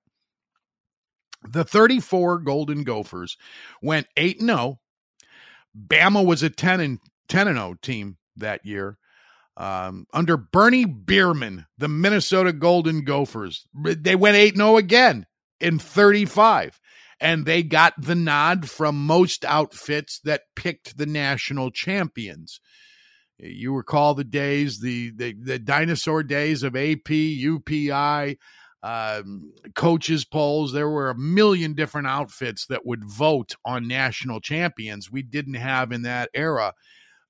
The 1.47 1.65
34 1.65 2.39
Golden 2.39 2.85
Gophers 2.85 3.37
went 3.83 4.07
8 4.17 4.41
0 4.41 4.81
Bama 5.77 6.25
was 6.25 6.43
a 6.43 6.51
10 6.51 6.81
and 6.81 6.99
10 7.29 7.49
and 7.49 7.57
0 7.57 7.75
team 7.83 8.17
that 8.37 8.65
year. 8.65 8.99
Um, 9.57 10.07
under 10.13 10.37
Bernie 10.37 10.85
Bierman, 10.85 11.67
the 11.79 11.89
Minnesota 11.89 12.53
Golden 12.53 13.05
Gophers, 13.05 13.67
they 13.75 14.17
went 14.17 14.37
8 14.37 14.57
0 14.57 14.77
again 14.77 15.27
in 15.61 15.79
35. 15.79 16.81
And 17.21 17.47
they 17.47 17.63
got 17.63 17.95
the 17.97 18.17
nod 18.17 18.69
from 18.69 19.07
most 19.07 19.45
outfits 19.45 20.21
that 20.25 20.43
picked 20.57 20.99
the 20.99 21.07
national 21.07 21.71
champions. 21.71 22.61
You 23.39 23.75
recall 23.75 24.15
the 24.15 24.25
days, 24.25 24.81
the, 24.81 25.11
the, 25.11 25.35
the 25.35 25.59
dinosaur 25.59 26.23
days 26.23 26.63
of 26.63 26.77
AP, 26.77 27.09
UPI, 27.09 28.39
um, 28.83 29.53
coaches 29.75 30.25
polls. 30.25 30.73
There 30.73 30.89
were 30.89 31.11
a 31.11 31.19
million 31.19 31.75
different 31.75 32.07
outfits 32.07 32.67
that 32.67 32.87
would 32.87 33.05
vote 33.05 33.57
on 33.65 33.89
national 33.89 34.41
champions. 34.41 35.11
We 35.11 35.23
didn't 35.23 35.55
have 35.55 35.91
in 35.91 36.03
that 36.03 36.31
era 36.35 36.75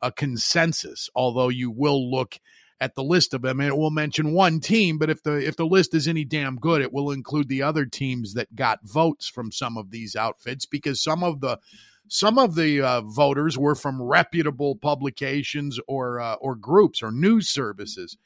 a 0.02 0.12
consensus, 0.12 1.08
although 1.14 1.48
you 1.48 1.70
will 1.70 2.10
look 2.10 2.38
at 2.80 2.96
the 2.96 3.04
list 3.04 3.32
of 3.32 3.42
them, 3.42 3.60
and 3.60 3.68
it 3.68 3.76
will 3.76 3.90
mention 3.90 4.34
one 4.34 4.60
team. 4.60 4.98
But 4.98 5.08
if 5.08 5.22
the 5.22 5.36
if 5.36 5.56
the 5.56 5.64
list 5.64 5.94
is 5.94 6.08
any 6.08 6.24
damn 6.24 6.56
good, 6.56 6.82
it 6.82 6.92
will 6.92 7.10
include 7.12 7.48
the 7.48 7.62
other 7.62 7.86
teams 7.86 8.34
that 8.34 8.54
got 8.54 8.80
votes 8.82 9.28
from 9.28 9.52
some 9.52 9.78
of 9.78 9.90
these 9.90 10.16
outfits 10.16 10.66
because 10.66 11.00
some 11.00 11.22
of 11.22 11.40
the 11.40 11.58
some 12.08 12.38
of 12.38 12.54
the 12.54 12.80
uh, 12.80 13.00
voters 13.02 13.58
were 13.58 13.74
from 13.74 14.02
reputable 14.02 14.76
publications 14.76 15.78
or 15.88 16.20
uh, 16.20 16.34
or 16.34 16.54
groups 16.54 17.02
or 17.02 17.10
news 17.10 17.48
services. 17.48 18.16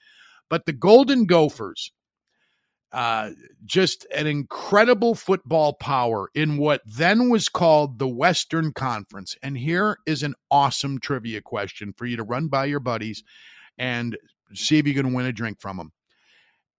But 0.51 0.67
the 0.67 0.73
Golden 0.73 1.27
Gophers, 1.27 1.93
uh, 2.91 3.31
just 3.65 4.07
an 4.15 4.27
incredible 4.27 5.15
football 5.15 5.75
power 5.75 6.31
in 6.35 6.57
what 6.57 6.81
then 6.87 7.29
was 7.29 7.49
called 7.49 7.99
the 7.99 8.09
Western 8.09 8.73
Conference. 8.73 9.37
And 9.43 9.59
here 9.59 9.99
is 10.07 10.23
an 10.23 10.35
awesome 10.51 10.99
trivia 10.99 11.43
question 11.43 11.93
for 11.97 12.07
you 12.07 12.17
to 12.17 12.23
run 12.23 12.49
by 12.49 12.65
your 12.65 12.81
buddies 12.81 13.23
and 13.77 14.17
see 14.55 14.79
if 14.79 14.87
you 14.87 14.95
can 14.95 15.13
win 15.13 15.27
a 15.27 15.33
drink 15.33 15.61
from 15.61 15.77
them. 15.77 15.93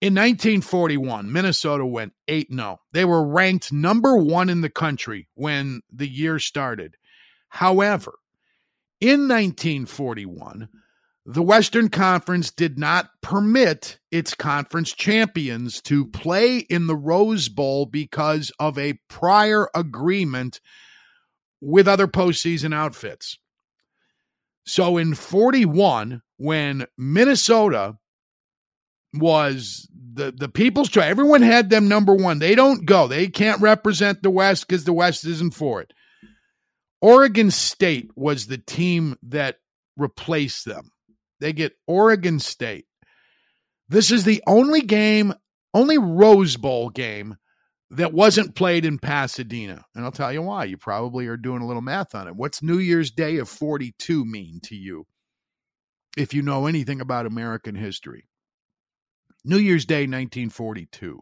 In 0.01 0.13
1941, 0.13 1.29
Minnesota 1.31 1.85
went 1.85 2.13
8 2.29 2.53
0. 2.53 2.79
They 2.93 3.03
were 3.03 3.27
ranked 3.27 3.73
number 3.73 4.15
one 4.15 4.49
in 4.49 4.61
the 4.61 4.69
country 4.69 5.27
when 5.33 5.81
the 5.91 6.07
year 6.07 6.39
started. 6.39 6.95
However, 7.49 8.13
in 9.01 9.27
1941, 9.27 10.69
the 11.25 11.43
Western 11.43 11.89
Conference 11.89 12.49
did 12.49 12.79
not 12.79 13.09
permit 13.21 13.99
its 14.09 14.33
conference 14.33 14.93
champions 14.93 15.81
to 15.81 16.05
play 16.05 16.59
in 16.59 16.87
the 16.87 16.95
Rose 16.95 17.49
Bowl 17.49 17.85
because 17.85 18.51
of 18.57 18.77
a 18.77 18.99
prior 19.09 19.69
agreement 19.75 20.61
with 21.59 21.87
other 21.89 22.07
postseason 22.07 22.73
outfits. 22.73 23.37
So 24.65 24.97
in 24.97 25.13
41, 25.13 26.21
when 26.37 26.85
Minnesota 26.97 27.97
was 29.13 29.87
the, 30.13 30.31
the 30.31 30.49
people's 30.49 30.89
choice, 30.89 31.05
everyone 31.05 31.41
had 31.41 31.69
them 31.69 31.87
number 31.87 32.13
one. 32.13 32.39
They 32.39 32.55
don't 32.55 32.85
go, 32.85 33.07
they 33.07 33.27
can't 33.27 33.61
represent 33.61 34.21
the 34.21 34.29
West 34.29 34.67
because 34.67 34.83
the 34.83 34.93
West 34.93 35.25
isn't 35.25 35.53
for 35.53 35.81
it. 35.81 35.93
Oregon 37.01 37.49
State 37.49 38.11
was 38.15 38.47
the 38.47 38.57
team 38.57 39.15
that 39.23 39.57
replaced 39.95 40.65
them. 40.65 40.91
They 41.39 41.53
get 41.53 41.77
Oregon 41.87 42.39
State. 42.39 42.85
This 43.87 44.11
is 44.11 44.23
the 44.23 44.43
only 44.45 44.81
game, 44.81 45.33
only 45.73 45.97
Rose 45.97 46.57
Bowl 46.57 46.89
game 46.89 47.37
that 47.91 48.13
wasn't 48.13 48.55
played 48.55 48.85
in 48.85 48.99
Pasadena. 48.99 49.83
And 49.95 50.05
I'll 50.05 50.11
tell 50.11 50.31
you 50.31 50.41
why. 50.41 50.65
You 50.65 50.77
probably 50.77 51.27
are 51.27 51.37
doing 51.37 51.61
a 51.61 51.67
little 51.67 51.81
math 51.81 52.13
on 52.13 52.27
it. 52.27 52.35
What's 52.35 52.61
New 52.61 52.77
Year's 52.77 53.11
Day 53.11 53.37
of 53.37 53.49
42 53.49 54.25
mean 54.25 54.59
to 54.63 54.75
you? 54.75 55.07
If 56.17 56.33
you 56.33 56.41
know 56.41 56.67
anything 56.67 57.01
about 57.01 57.25
American 57.25 57.75
history, 57.75 58.25
New 59.43 59.57
Year's 59.57 59.85
Day 59.85 60.01
1942. 60.01 61.19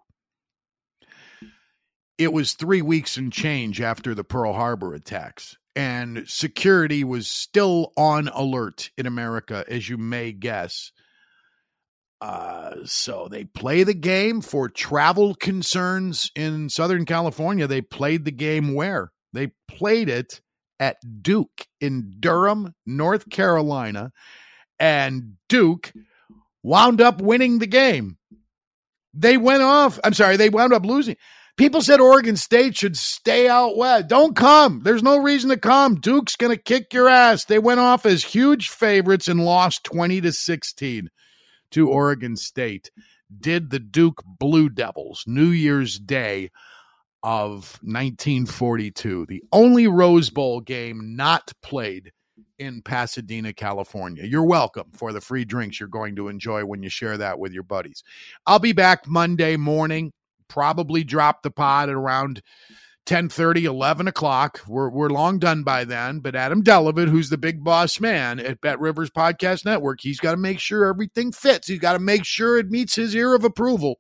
It 2.18 2.34
was 2.34 2.54
three 2.54 2.82
weeks 2.82 3.18
and 3.18 3.32
change 3.32 3.80
after 3.80 4.16
the 4.16 4.24
Pearl 4.24 4.54
Harbor 4.54 4.94
attacks 4.94 5.56
and 5.78 6.28
security 6.28 7.04
was 7.04 7.28
still 7.28 7.94
on 7.96 8.30
alert 8.30 8.90
in 8.98 9.06
America, 9.06 9.64
as 9.68 9.88
you 9.88 9.96
may 9.96 10.32
guess. 10.32 10.92
Uh, 12.20 12.78
so 12.84 13.28
they 13.30 13.44
play 13.44 13.84
the 13.84 13.94
game 13.94 14.42
for 14.42 14.70
travel 14.70 15.36
concerns 15.36 16.32
in 16.36 16.68
Southern 16.68 17.06
California. 17.06 17.68
They 17.68 17.82
played 17.82 18.26
the 18.26 18.32
game 18.32 18.74
where? 18.74 19.12
They 19.34 19.52
played 19.68 20.10
it 20.10 20.42
at 20.80 20.98
Duke 21.22 21.68
in 21.80 22.12
Durham, 22.20 22.74
North 22.88 23.30
Carolina, 23.30 24.12
and 24.80 25.34
Duke 25.48 25.94
wound 26.64 27.02
up 27.02 27.22
winning 27.22 27.60
the 27.60 27.68
game. 27.68 28.18
They 29.14 29.38
went 29.38 29.64
off. 29.64 30.00
I'm 30.04 30.14
sorry, 30.14 30.38
they 30.38 30.50
wound 30.50 30.74
up 30.74 30.86
losing. 30.86 31.16
People 31.58 31.82
said 31.82 32.00
Oregon 32.00 32.36
State 32.36 32.78
should 32.78 32.96
stay 32.96 33.50
out 33.50 33.78
west. 33.78 34.08
Don't 34.08 34.36
come. 34.36 34.82
There's 34.84 35.02
no 35.02 35.18
reason 35.18 35.50
to 35.50 35.58
come. 35.58 35.96
Duke's 35.96 36.36
going 36.36 36.56
to 36.56 36.62
kick 36.62 36.94
your 36.94 37.10
ass. 37.10 37.46
They 37.46 37.58
went 37.58 37.80
off 37.80 38.06
as 38.06 38.24
huge 38.24 38.70
favorites 38.70 39.28
and 39.28 39.44
lost 39.44 39.84
20 39.86 40.22
to 40.22 40.32
16 40.32 41.10
to 41.72 41.90
Oregon 41.90 42.36
State. 42.36 42.92
Did 43.36 43.72
the 43.72 43.80
Duke 43.80 44.22
Blue 44.24 44.70
Devils 44.70 45.24
New 45.26 45.50
Year's 45.50 45.98
Day 45.98 46.52
of 47.24 47.80
1942, 47.82 49.26
the 49.28 49.44
only 49.52 49.88
Rose 49.88 50.30
Bowl 50.30 50.62
game 50.62 51.16
not 51.16 51.52
played 51.62 52.12
in 52.60 52.82
Pasadena, 52.82 53.54
California. 53.54 54.24
You're 54.24 54.44
welcome 54.44 54.92
for 54.94 55.14
the 55.14 55.22
free 55.22 55.46
drinks 55.46 55.80
you're 55.80 55.90
going 55.90 56.16
to 56.16 56.28
enjoy 56.28 56.66
when 56.66 56.84
you 56.84 56.90
share 56.90 57.18
that 57.18 57.40
with 57.40 57.54
your 57.54 57.64
buddies. 57.64 58.04
I'll 58.46 58.60
be 58.60 58.74
back 58.74 59.08
Monday 59.08 59.58
morning 59.58 60.14
probably 60.48 61.04
drop 61.04 61.44
the 61.44 61.52
pod 61.52 61.90
at 61.90 61.96
around 61.96 62.42
10 63.06 63.30
30, 63.30 63.66
11 63.66 64.08
o'clock. 64.08 64.62
We're, 64.68 64.90
we're 64.90 65.10
long 65.10 65.40
done 65.40 65.64
by 65.64 65.86
then. 65.86 66.20
But 66.20 66.36
Adam 66.36 66.64
Delevitt, 66.64 67.10
who's 67.10 67.30
the 67.30 67.38
big 67.38 67.64
boss 67.64 68.00
man 68.00 68.40
at 68.40 68.62
Bet 68.62 68.80
Rivers 68.80 69.10
Podcast 69.10 69.66
Network, 69.66 70.02
he's 70.02 70.20
got 70.20 70.32
to 70.32 70.38
make 70.38 70.60
sure 70.60 70.86
everything 70.86 71.32
fits. 71.32 71.68
He's 71.68 71.80
got 71.80 71.94
to 71.94 72.00
make 72.00 72.26
sure 72.26 72.58
it 72.58 72.70
meets 72.70 72.96
his 72.96 73.16
ear 73.16 73.34
of 73.34 73.44
approval. 73.44 74.00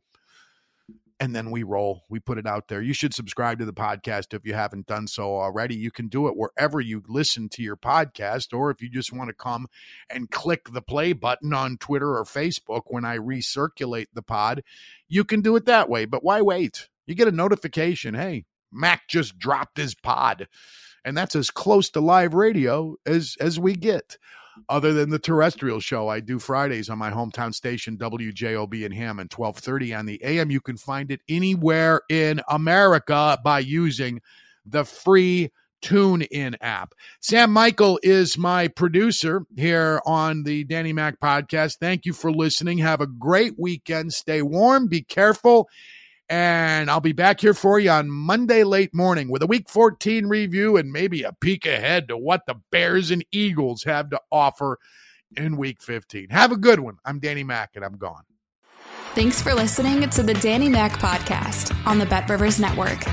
And 1.20 1.36
then 1.36 1.49
we 1.49 1.63
roll. 1.63 2.03
We 2.09 2.20
put 2.20 2.38
it 2.38 2.45
out 2.45 2.68
there. 2.68 2.82
You 2.82 2.93
should 2.93 3.13
subscribe 3.13 3.57
to 3.57 3.65
the 3.65 3.74
podcast 3.74 4.36
if 4.36 4.45
you 4.45 4.53
haven't 4.53 4.86
done 4.86 5.07
so 5.07 5.36
already. 5.36 5.76
You 5.76 5.89
can 5.89 6.09
do 6.09 6.28
it 6.28 6.38
wherever 6.38 6.80
you 6.80 7.01
listen 7.07 7.49
to 7.49 7.63
your 7.63 7.76
podcast, 7.76 8.55
or 8.55 8.70
if 8.70 8.84
you 8.84 8.89
just 8.89 9.11
want 9.11 9.30
to 9.30 9.34
come 9.34 9.68
and 10.11 10.30
click 10.30 10.72
the 10.72 10.82
play 10.82 11.13
button 11.13 11.53
on 11.53 11.78
Twitter 11.78 12.15
or 12.15 12.24
Facebook 12.24 12.84
when 12.88 13.03
I 13.03 13.18
recirculate 13.18 14.07
the 14.13 14.22
pod, 14.22 14.63
you 15.07 15.24
can 15.24 15.41
do 15.41 15.55
it 15.55 15.65
that 15.65 15.89
way. 15.89 16.05
But 16.05 16.24
why 16.24 16.41
wait? 16.41 16.88
You 17.07 17.15
get 17.15 17.28
a 17.28 17.32
notification 17.32 18.13
hey, 18.13 18.45
Mac 18.72 19.07
just 19.07 19.39
dropped 19.39 19.78
his 19.78 19.95
pod. 19.95 20.47
And 21.03 21.15
that's 21.15 21.36
as 21.36 21.49
close 21.49 21.89
to 21.91 22.01
live 22.01 22.34
radio 22.34 22.95
as 23.05 23.38
as 23.39 23.59
we 23.59 23.76
get. 23.76 24.18
Other 24.70 24.93
than 24.93 25.10
the 25.10 25.20
terrestrial 25.20 25.80
show 25.80 26.08
I 26.08 26.20
do 26.20 26.39
Fridays 26.39 26.89
on 26.89 26.97
my 26.97 27.10
hometown 27.10 27.53
station 27.53 27.97
WJOB 27.97 28.84
in 28.84 28.91
Hammond, 28.91 29.32
1230 29.34 29.93
on 29.93 30.05
the 30.05 30.24
AM. 30.24 30.51
You 30.51 30.62
can 30.62 30.78
find 30.78 31.12
it 31.12 31.22
anywhere 31.30 32.01
in 32.10 32.41
America 32.49 33.38
by 33.43 33.60
using 33.60 34.22
the 34.66 34.84
free 34.84 35.51
Tune 35.82 36.24
In 36.24 36.58
app. 36.62 36.93
Sam 37.22 37.51
Michael 37.51 37.99
is 38.01 38.38
my 38.38 38.68
producer 38.68 39.45
here 39.55 40.01
on 40.05 40.43
the 40.43 40.64
Danny 40.64 40.91
Mac 40.91 41.20
podcast. 41.20 41.78
Thank 41.80 42.05
you 42.05 42.14
for 42.14 42.32
listening. 42.32 42.80
Have 42.80 42.99
a 42.99 43.08
great 43.08 43.53
weekend. 43.60 44.14
Stay 44.14 44.41
warm, 44.41 44.88
be 44.88 45.03
careful. 45.03 45.70
And 46.30 46.92
I'll 46.92 47.00
be 47.00 47.14
back 47.14 47.40
here 47.40 47.54
for 47.54 47.80
you 47.80 47.90
on 47.90 48.10
Monday 48.10 48.64
late 48.64 48.94
morning 48.94 49.30
with 49.30 49.42
a 49.44 49.48
week 49.48 49.70
14 49.70 50.28
review 50.28 50.76
and 50.76 50.92
maybe 50.92 51.24
a 51.24 51.32
peek 51.32 51.66
ahead 51.66 52.10
to 52.10 52.18
what 52.18 52.46
the 52.46 52.56
Bears 52.72 53.12
and 53.12 53.26
Eagles 53.32 53.84
have 53.84 54.10
to 54.10 54.20
offer 54.32 54.78
in 55.38 55.56
week 55.56 55.82
15. 55.82 56.30
Have 56.30 56.52
a 56.52 56.58
good 56.58 56.80
one. 56.80 56.98
I'm 57.06 57.20
Danny 57.20 57.44
Mack 57.44 57.72
and 57.76 57.86
I'm 57.86 57.98
gone. 57.98 58.24
Thanks 59.16 59.42
for 59.42 59.54
listening 59.54 60.10
to 60.10 60.22
the 60.22 60.34
Danny 60.36 60.70
Mack 60.70 60.94
podcast 60.94 61.76
on 61.88 61.98
the 61.98 62.06
Bet 62.06 62.30
Rivers 62.30 62.60
Network. 62.60 63.04